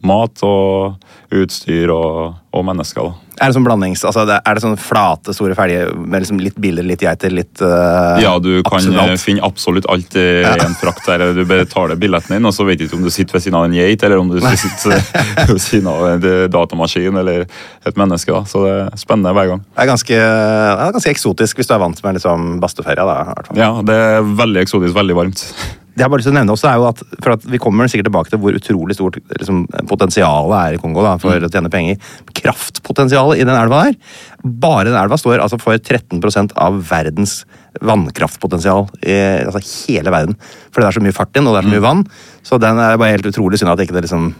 [0.07, 3.09] mat og utstyr og, og mennesker.
[3.09, 3.31] da.
[3.41, 6.85] Er det sånn blandings, altså er det sånn flate, store felger med liksom litt biler,
[6.85, 11.07] litt geiter, litt uh, Ja, du kan absolutt eh, finne absolutt alt i en frakt.
[11.07, 11.31] der.
[11.33, 13.65] Du betaler billetten din, og så vet du ikke om du sitter ved siden av
[13.65, 14.93] en geit, eller om du sitter
[15.49, 18.29] ved siden av en datamaskin eller et menneske.
[18.29, 18.43] da.
[18.45, 19.65] Så det er spennende hver gang.
[19.65, 23.57] Det er ganske, det er ganske eksotisk hvis du er vant med liksom fall.
[23.57, 25.47] Ja, Det er veldig eksotisk, veldig varmt.
[25.91, 27.59] Det jeg har bare lyst til å nevne også er jo at, for at Vi
[27.59, 31.49] kommer sikkert tilbake til hvor utrolig stort liksom, potensialet er i Kongo da, for å
[31.51, 31.97] tjene penger.
[32.37, 33.97] Kraftpotensialet i den elva der.
[34.43, 37.41] Bare den elva står altså for 13% av verdens
[37.83, 39.17] vannkraftpotensial i
[39.47, 40.37] altså, hele verden.
[40.71, 42.05] For det er så mye fart inn, og det er så mye vann.
[42.47, 44.31] Så den er bare helt utrolig synd at ikke det liksom,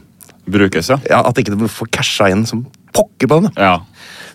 [0.52, 0.98] Brukes, ja.
[1.06, 2.64] ja, at ikke det får casha inn som
[2.96, 3.52] pokker på den.
[3.60, 3.76] ja.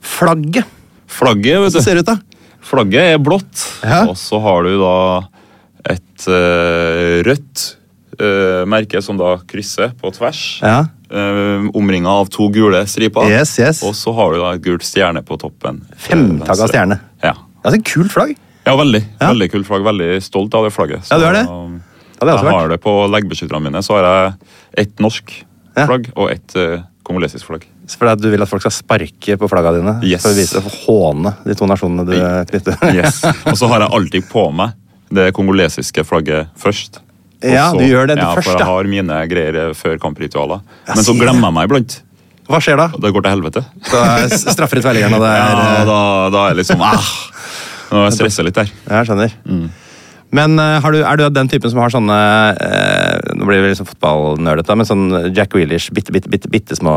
[0.06, 0.68] Flagget!
[1.10, 1.84] Flagget, vet Hvordan du.
[1.86, 2.44] ser det ut, da?
[2.66, 4.04] Flagget er blått, Ja.
[4.10, 4.92] og så har du da
[5.91, 7.64] et uh, rødt
[8.20, 10.41] uh, merke som da krysser på tvers.
[10.64, 10.84] Ja.
[11.07, 13.28] Uh, Omringa av to gule striper.
[13.30, 13.82] Yes, yes.
[13.87, 15.82] Og så har du da et gult stjerne på toppen.
[16.07, 16.99] Femtagga stjerne.
[17.22, 17.37] Ja.
[17.62, 18.34] Altså, kult flagg.
[18.66, 19.03] ja, veldig.
[19.20, 19.30] Ja.
[19.30, 19.84] Veldig kult flagg.
[19.87, 21.07] Veldig stolt av det flagget.
[21.12, 21.47] Ja, du er det?
[21.51, 21.78] um,
[22.16, 23.82] Ja, det jeg har det på leggbeskytterne mine.
[23.84, 24.34] Så har jeg
[24.87, 25.32] ett norsk
[25.76, 25.84] Ja.
[25.84, 27.66] flagg og ett uh, kongolesisk flagg.
[27.87, 29.93] Fordi du vil at folk skal sparke på flagga dine?
[30.03, 30.24] Yes.
[30.24, 32.16] For å vise, for håne de to nasjonene du
[32.51, 32.80] knytter?
[32.97, 33.20] Yes.
[33.53, 34.72] Og så har jeg alltid på meg
[35.12, 37.00] det kongolesiske flagget først.
[37.44, 40.61] Ja, så- du gjør det, det ja, først, for jeg har mine greier før kampritualer.
[40.88, 42.02] Men så glemmer jeg meg iblant.
[42.46, 42.86] Hva skjer da?
[42.94, 43.64] Det går til helvete.
[43.90, 47.11] Da er straffer og det er Ja, da, da er det liksom ah,
[47.90, 48.70] Nå stresser jeg litt der.
[48.90, 49.34] Jeg skjønner.
[49.46, 49.66] Mm.
[50.36, 52.18] Men eh, har du, er du den typen som har sånne
[52.59, 56.90] eh, Nå blir vi liksom fotballnerdete, men sånn Jack Wheelish, bitte, bitte, bitte, bitte små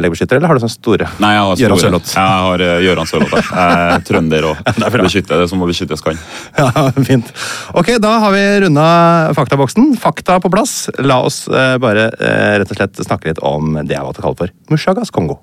[0.00, 1.08] leggbeskyttere, eller har du sånne store?
[1.20, 1.60] Nei, jeg har store.
[1.60, 2.14] Gjøran Sørloth.
[2.16, 3.34] Jeg har eh, Gøran Sørloth.
[3.50, 3.90] jeg.
[3.90, 6.16] Er trønder og er beskytter det som må beskyttes kan.
[6.56, 7.28] Ja, fint.
[7.76, 8.88] Ok, da har vi runda
[9.36, 9.92] faktaboksen.
[10.00, 10.86] Fakta på plass.
[11.04, 14.30] La oss eh, bare eh, rett og slett snakke litt om det jeg valgte å
[14.30, 15.42] kalle for Mushagas Kongo.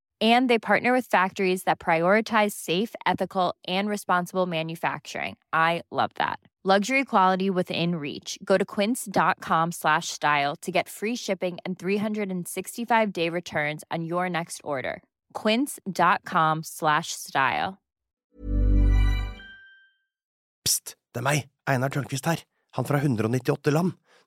[0.21, 5.37] And they partner with factories that prioritize safe, ethical, and responsible manufacturing.
[5.51, 6.37] I love that.
[6.63, 8.37] Luxury quality within reach.
[8.45, 14.61] Go to quince.com slash style to get free shipping and 365-day returns on your next
[14.63, 15.01] order.
[15.33, 17.79] quince.com slash style.
[20.65, 22.43] Pst, det er meg, Einar Tørnquist her,
[22.77, 23.95] han fra 198 land.